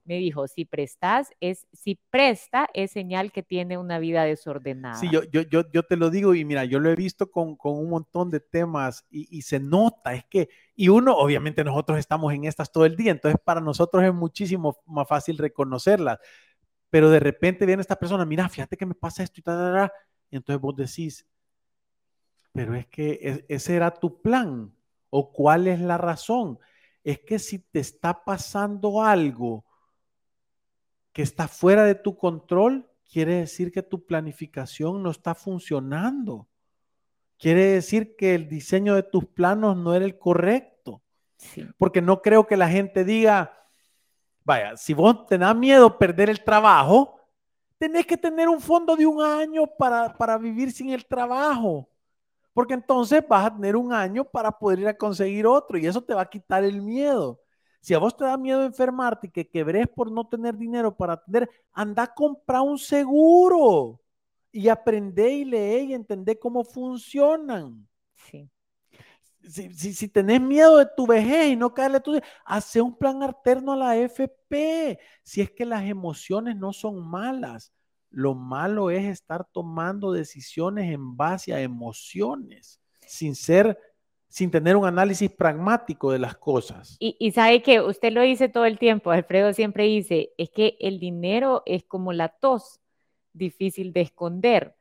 me 0.07 0.17
dijo, 0.17 0.47
si 0.47 0.65
prestas, 0.65 1.31
es, 1.41 1.67
si 1.73 1.99
presta, 2.09 2.67
es 2.73 2.91
señal 2.91 3.31
que 3.31 3.43
tiene 3.43 3.77
una 3.77 3.99
vida 3.99 4.23
desordenada. 4.23 4.87
Sí, 4.89 5.09
yo, 5.11 5.23
yo, 5.25 5.41
yo, 5.41 5.63
yo 5.71 5.83
te 5.83 5.95
lo 5.95 6.09
digo 6.09 6.33
y 6.33 6.43
mira, 6.43 6.65
yo 6.65 6.79
lo 6.79 6.89
he 6.89 6.95
visto 6.95 7.29
con, 7.29 7.55
con 7.55 7.73
un 7.77 7.89
montón 7.89 8.31
de 8.31 8.39
temas 8.39 9.05
y, 9.11 9.27
y 9.37 9.43
se 9.43 9.59
nota, 9.59 10.13
es 10.15 10.25
que, 10.25 10.49
y 10.75 10.89
uno, 10.89 11.15
obviamente 11.15 11.63
nosotros 11.63 11.99
estamos 11.99 12.33
en 12.33 12.45
estas 12.45 12.71
todo 12.71 12.85
el 12.85 12.95
día, 12.95 13.11
entonces 13.11 13.39
para 13.43 13.61
nosotros 13.61 14.03
es 14.03 14.13
muchísimo 14.13 14.77
más 14.87 15.07
fácil 15.07 15.37
reconocerlas, 15.37 16.17
pero 16.89 17.09
de 17.11 17.19
repente 17.19 17.65
viene 17.65 17.81
esta 17.81 17.97
persona, 17.99 18.25
mira, 18.25 18.49
fíjate 18.49 18.77
que 18.77 18.85
me 18.87 18.95
pasa 18.95 19.23
esto 19.23 19.39
y 19.41 19.43
tal, 19.43 19.57
tal, 19.57 19.73
tal", 19.75 19.91
y 20.31 20.37
entonces 20.37 20.61
vos 20.61 20.75
decís, 20.75 21.27
pero 22.53 22.75
es 22.75 22.87
que 22.87 23.45
ese 23.47 23.75
era 23.75 23.91
tu 23.91 24.21
plan, 24.21 24.73
o 25.09 25.31
cuál 25.31 25.67
es 25.67 25.79
la 25.79 25.97
razón, 25.97 26.59
es 27.03 27.19
que 27.19 27.39
si 27.39 27.59
te 27.59 27.79
está 27.79 28.23
pasando 28.25 29.03
algo, 29.03 29.65
que 31.17 31.23
está 31.23 31.47
fuera 31.47 31.83
de 31.83 31.95
tu 31.95 32.15
control, 32.15 32.87
quiere 33.11 33.37
decir 33.37 33.71
que 33.71 33.81
tu 33.81 34.05
planificación 34.05 35.01
no 35.01 35.09
está 35.09 35.33
funcionando. 35.33 36.47
Quiere 37.39 37.65
decir 37.65 38.15
que 38.15 38.35
el 38.35 38.47
diseño 38.47 38.93
de 38.93 39.01
tus 39.01 39.25
planos 39.25 39.75
no 39.75 39.95
era 39.95 40.05
el 40.05 40.19
correcto. 40.19 41.01
Sí. 41.37 41.67
Porque 41.79 42.03
no 42.03 42.21
creo 42.21 42.45
que 42.45 42.55
la 42.55 42.69
gente 42.69 43.03
diga, 43.03 43.51
vaya, 44.43 44.77
si 44.77 44.93
vos 44.93 45.25
te 45.25 45.39
da 45.39 45.55
miedo 45.55 45.97
perder 45.97 46.29
el 46.29 46.43
trabajo, 46.43 47.19
tenés 47.79 48.05
que 48.05 48.17
tener 48.17 48.47
un 48.47 48.61
fondo 48.61 48.95
de 48.95 49.07
un 49.07 49.19
año 49.23 49.65
para, 49.65 50.15
para 50.15 50.37
vivir 50.37 50.71
sin 50.71 50.91
el 50.91 51.03
trabajo. 51.03 51.89
Porque 52.53 52.75
entonces 52.75 53.27
vas 53.27 53.47
a 53.47 53.55
tener 53.55 53.75
un 53.75 53.91
año 53.91 54.23
para 54.23 54.51
poder 54.51 54.81
ir 54.81 54.87
a 54.87 54.95
conseguir 54.95 55.47
otro 55.47 55.79
y 55.79 55.87
eso 55.87 56.03
te 56.03 56.13
va 56.13 56.21
a 56.21 56.29
quitar 56.29 56.63
el 56.63 56.79
miedo. 56.79 57.41
Si 57.87 57.93
a 57.93 57.99
vos 57.99 58.17
te 58.17 58.25
da 58.25 58.35
miedo 58.35 58.65
enfermarte 58.65 59.27
y 59.27 59.29
que 59.29 59.47
quebres 59.47 59.87
por 59.87 60.11
no 60.11 60.27
tener 60.27 60.57
dinero 60.57 60.93
para 60.93 61.13
atender, 61.13 61.49
anda 61.71 62.03
a 62.03 62.13
comprar 62.13 62.59
un 62.59 62.77
seguro 62.77 64.01
y 64.51 64.67
aprende 64.67 65.31
y 65.31 65.45
lee 65.45 65.85
y 65.85 65.93
entender 65.93 66.37
cómo 66.37 66.65
funcionan. 66.65 67.87
Sí. 68.13 68.49
Si, 69.41 69.73
si, 69.73 69.93
si 69.93 70.09
tenés 70.09 70.41
miedo 70.41 70.75
de 70.75 70.87
tu 70.97 71.07
vejez 71.07 71.47
y 71.47 71.55
no 71.55 71.73
caerle 71.73 72.01
tu 72.01 72.19
hace 72.43 72.81
un 72.81 72.93
plan 72.93 73.23
alterno 73.23 73.71
a 73.71 73.77
la 73.77 73.95
FP. 73.95 74.99
Si 75.23 75.39
es 75.39 75.49
que 75.51 75.63
las 75.63 75.85
emociones 75.85 76.57
no 76.57 76.73
son 76.73 77.07
malas, 77.07 77.71
lo 78.09 78.35
malo 78.35 78.89
es 78.89 79.05
estar 79.05 79.47
tomando 79.49 80.11
decisiones 80.11 80.93
en 80.93 81.15
base 81.15 81.53
a 81.53 81.61
emociones, 81.61 82.81
sin 83.05 83.33
ser, 83.33 83.79
sin 84.27 84.51
tener 84.51 84.75
un 84.75 84.85
análisis 84.85 85.31
pragmático 85.31 86.11
de 86.11 86.19
las 86.19 86.35
cosas. 86.37 86.97
Y, 86.99 87.15
y 87.19 87.31
sabe 87.31 87.61
que 87.61 87.81
usted 87.81 88.11
lo 88.11 88.21
dice 88.21 88.49
todo 88.49 88.65
el 88.65 88.77
tiempo, 88.77 89.11
Alfredo 89.11 89.53
siempre 89.53 89.85
dice, 89.85 90.31
es 90.37 90.49
que 90.49 90.77
el 90.79 90.99
dinero 90.99 91.63
es 91.65 91.83
como 91.83 92.13
la 92.13 92.29
tos, 92.29 92.81
difícil 93.33 93.93
de 93.93 94.01
esconder. 94.01 94.75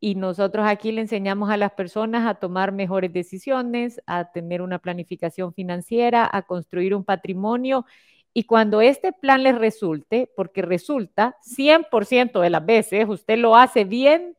Y 0.00 0.16
nosotros 0.16 0.66
aquí 0.68 0.92
le 0.92 1.00
enseñamos 1.00 1.50
a 1.50 1.56
las 1.56 1.72
personas 1.72 2.26
a 2.26 2.34
tomar 2.34 2.72
mejores 2.72 3.12
decisiones, 3.12 4.02
a 4.06 4.30
tener 4.32 4.60
una 4.60 4.78
planificación 4.78 5.54
financiera, 5.54 6.28
a 6.30 6.42
construir 6.42 6.94
un 6.94 7.04
patrimonio. 7.04 7.86
Y 8.34 8.44
cuando 8.44 8.82
este 8.82 9.12
plan 9.12 9.42
les 9.42 9.56
resulte, 9.56 10.30
porque 10.36 10.60
resulta 10.60 11.36
100% 11.42 12.40
de 12.40 12.50
las 12.50 12.66
veces, 12.66 13.08
usted 13.08 13.38
lo 13.38 13.56
hace 13.56 13.84
bien, 13.84 14.36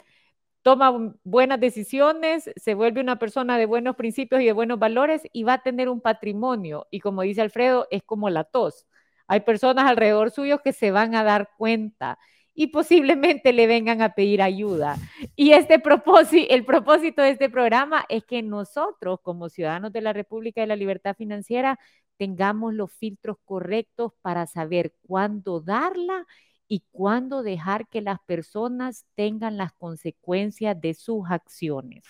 toma 0.65 1.13
buenas 1.23 1.59
decisiones, 1.59 2.49
se 2.55 2.73
vuelve 2.73 2.99
una 2.99 3.19
persona 3.19 3.59
de 3.59 3.67
buenos 3.67 3.95
principios 3.95 4.41
y 4.41 4.45
de 4.45 4.51
buenos 4.51 4.79
valores 4.79 5.21
y 5.31 5.43
va 5.43 5.53
a 5.53 5.61
tener 5.61 5.89
un 5.89 6.01
patrimonio. 6.01 6.87
Y 6.89 7.01
como 7.01 7.21
dice 7.21 7.41
Alfredo, 7.41 7.87
es 7.91 8.01
como 8.01 8.31
la 8.31 8.45
tos. 8.45 8.87
Hay 9.27 9.41
personas 9.41 9.85
alrededor 9.85 10.31
suyo 10.31 10.63
que 10.63 10.73
se 10.73 10.89
van 10.89 11.13
a 11.13 11.23
dar 11.23 11.51
cuenta 11.55 12.17
y 12.55 12.67
posiblemente 12.67 13.53
le 13.53 13.67
vengan 13.67 14.01
a 14.01 14.15
pedir 14.15 14.41
ayuda. 14.41 14.97
Y 15.35 15.51
este 15.51 15.77
propósito, 15.77 16.51
el 16.51 16.65
propósito 16.65 17.21
de 17.21 17.29
este 17.29 17.47
programa 17.51 18.03
es 18.09 18.23
que 18.25 18.41
nosotros, 18.41 19.19
como 19.21 19.49
ciudadanos 19.49 19.93
de 19.93 20.01
la 20.01 20.13
República 20.13 20.61
de 20.61 20.67
la 20.67 20.75
Libertad 20.75 21.15
Financiera, 21.15 21.77
tengamos 22.17 22.73
los 22.73 22.91
filtros 22.91 23.37
correctos 23.45 24.13
para 24.23 24.47
saber 24.47 24.95
cuándo 25.05 25.61
darla 25.61 26.25
y 26.67 26.83
cuándo 26.91 27.43
dejar 27.43 27.87
que 27.87 28.01
las 28.01 28.19
personas 28.25 29.05
tengan 29.15 29.57
las 29.57 29.73
consecuencias 29.73 30.79
de 30.79 30.93
sus 30.93 31.23
acciones. 31.29 32.03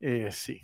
Eh, 0.00 0.28
sí. 0.32 0.60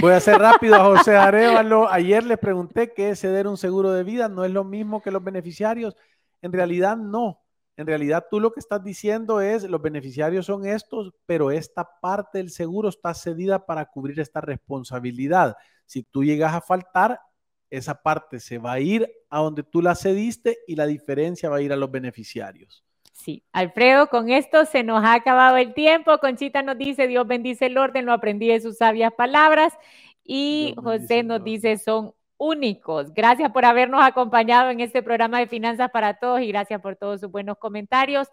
Voy 0.00 0.12
a 0.12 0.16
hacer 0.16 0.38
rápido 0.38 0.82
José 0.82 1.16
Arevalo. 1.16 1.88
Ayer 1.90 2.24
le 2.24 2.38
pregunté 2.38 2.92
qué 2.94 3.10
es 3.10 3.20
ceder 3.20 3.46
un 3.46 3.56
seguro 3.56 3.92
de 3.92 4.04
vida. 4.04 4.28
¿No 4.28 4.44
es 4.44 4.50
lo 4.50 4.64
mismo 4.64 5.02
que 5.02 5.10
los 5.10 5.22
beneficiarios? 5.22 5.96
En 6.40 6.52
realidad 6.52 6.96
no. 6.96 7.42
En 7.76 7.86
realidad 7.86 8.26
tú 8.30 8.38
lo 8.40 8.52
que 8.52 8.60
estás 8.60 8.82
diciendo 8.82 9.40
es 9.40 9.64
los 9.64 9.80
beneficiarios 9.80 10.46
son 10.46 10.66
estos, 10.66 11.12
pero 11.26 11.50
esta 11.50 11.88
parte 12.00 12.38
del 12.38 12.50
seguro 12.50 12.88
está 12.88 13.14
cedida 13.14 13.64
para 13.66 13.86
cubrir 13.86 14.20
esta 14.20 14.40
responsabilidad. 14.40 15.56
Si 15.86 16.02
tú 16.02 16.22
llegas 16.24 16.54
a 16.54 16.60
faltar, 16.60 17.20
esa 17.72 18.02
parte 18.02 18.38
se 18.38 18.58
va 18.58 18.72
a 18.72 18.80
ir 18.80 19.10
a 19.30 19.40
donde 19.40 19.62
tú 19.62 19.80
la 19.80 19.94
cediste 19.94 20.58
y 20.66 20.76
la 20.76 20.86
diferencia 20.86 21.48
va 21.48 21.56
a 21.56 21.62
ir 21.62 21.72
a 21.72 21.76
los 21.76 21.90
beneficiarios. 21.90 22.84
Sí, 23.14 23.42
Alfredo, 23.52 24.08
con 24.08 24.30
esto 24.30 24.66
se 24.66 24.82
nos 24.82 25.02
ha 25.02 25.14
acabado 25.14 25.56
el 25.56 25.72
tiempo. 25.72 26.18
Conchita 26.18 26.62
nos 26.62 26.76
dice, 26.76 27.06
Dios 27.06 27.26
bendice 27.26 27.66
el 27.66 27.78
orden, 27.78 28.04
lo 28.04 28.12
aprendí 28.12 28.48
de 28.48 28.60
sus 28.60 28.76
sabias 28.76 29.12
palabras. 29.14 29.72
Y 30.22 30.74
Dios 30.74 30.84
José 30.84 31.22
nos 31.22 31.42
dice, 31.42 31.78
son 31.78 32.12
únicos. 32.36 33.14
Gracias 33.14 33.50
por 33.52 33.64
habernos 33.64 34.04
acompañado 34.04 34.70
en 34.70 34.80
este 34.80 35.02
programa 35.02 35.38
de 35.38 35.46
Finanzas 35.46 35.90
para 35.90 36.18
Todos 36.18 36.42
y 36.42 36.48
gracias 36.48 36.80
por 36.82 36.96
todos 36.96 37.20
sus 37.20 37.30
buenos 37.30 37.56
comentarios. 37.56 38.28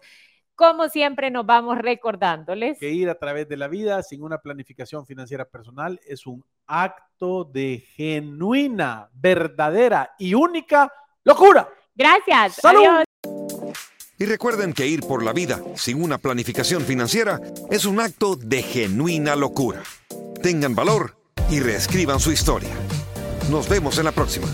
Como 0.60 0.90
siempre, 0.90 1.30
nos 1.30 1.46
vamos 1.46 1.78
recordándoles. 1.78 2.78
que 2.78 2.90
ir 2.90 3.08
a 3.08 3.14
través 3.14 3.48
de 3.48 3.56
la 3.56 3.66
vida 3.66 4.02
sin 4.02 4.22
una 4.22 4.36
planificación 4.36 5.06
financiera 5.06 5.46
personal 5.46 5.98
es 6.06 6.26
un 6.26 6.44
acto 6.66 7.44
de 7.44 7.82
genuina, 7.96 9.08
verdadera 9.14 10.14
y 10.18 10.34
única 10.34 10.92
locura. 11.24 11.66
Gracias. 11.94 12.56
¡Salud! 12.56 12.82
Adiós. 12.82 13.04
Y 14.18 14.26
recuerden 14.26 14.74
que 14.74 14.86
ir 14.86 15.00
por 15.00 15.22
la 15.24 15.32
vida 15.32 15.62
sin 15.76 16.02
una 16.02 16.18
planificación 16.18 16.82
financiera 16.82 17.40
es 17.70 17.86
un 17.86 17.98
acto 17.98 18.36
de 18.36 18.62
genuina 18.62 19.36
locura. 19.36 19.80
Tengan 20.42 20.74
valor 20.74 21.16
y 21.48 21.60
reescriban 21.60 22.20
su 22.20 22.32
historia. 22.32 22.68
Nos 23.50 23.66
vemos 23.66 23.96
en 23.96 24.04
la 24.04 24.12
próxima. 24.12 24.46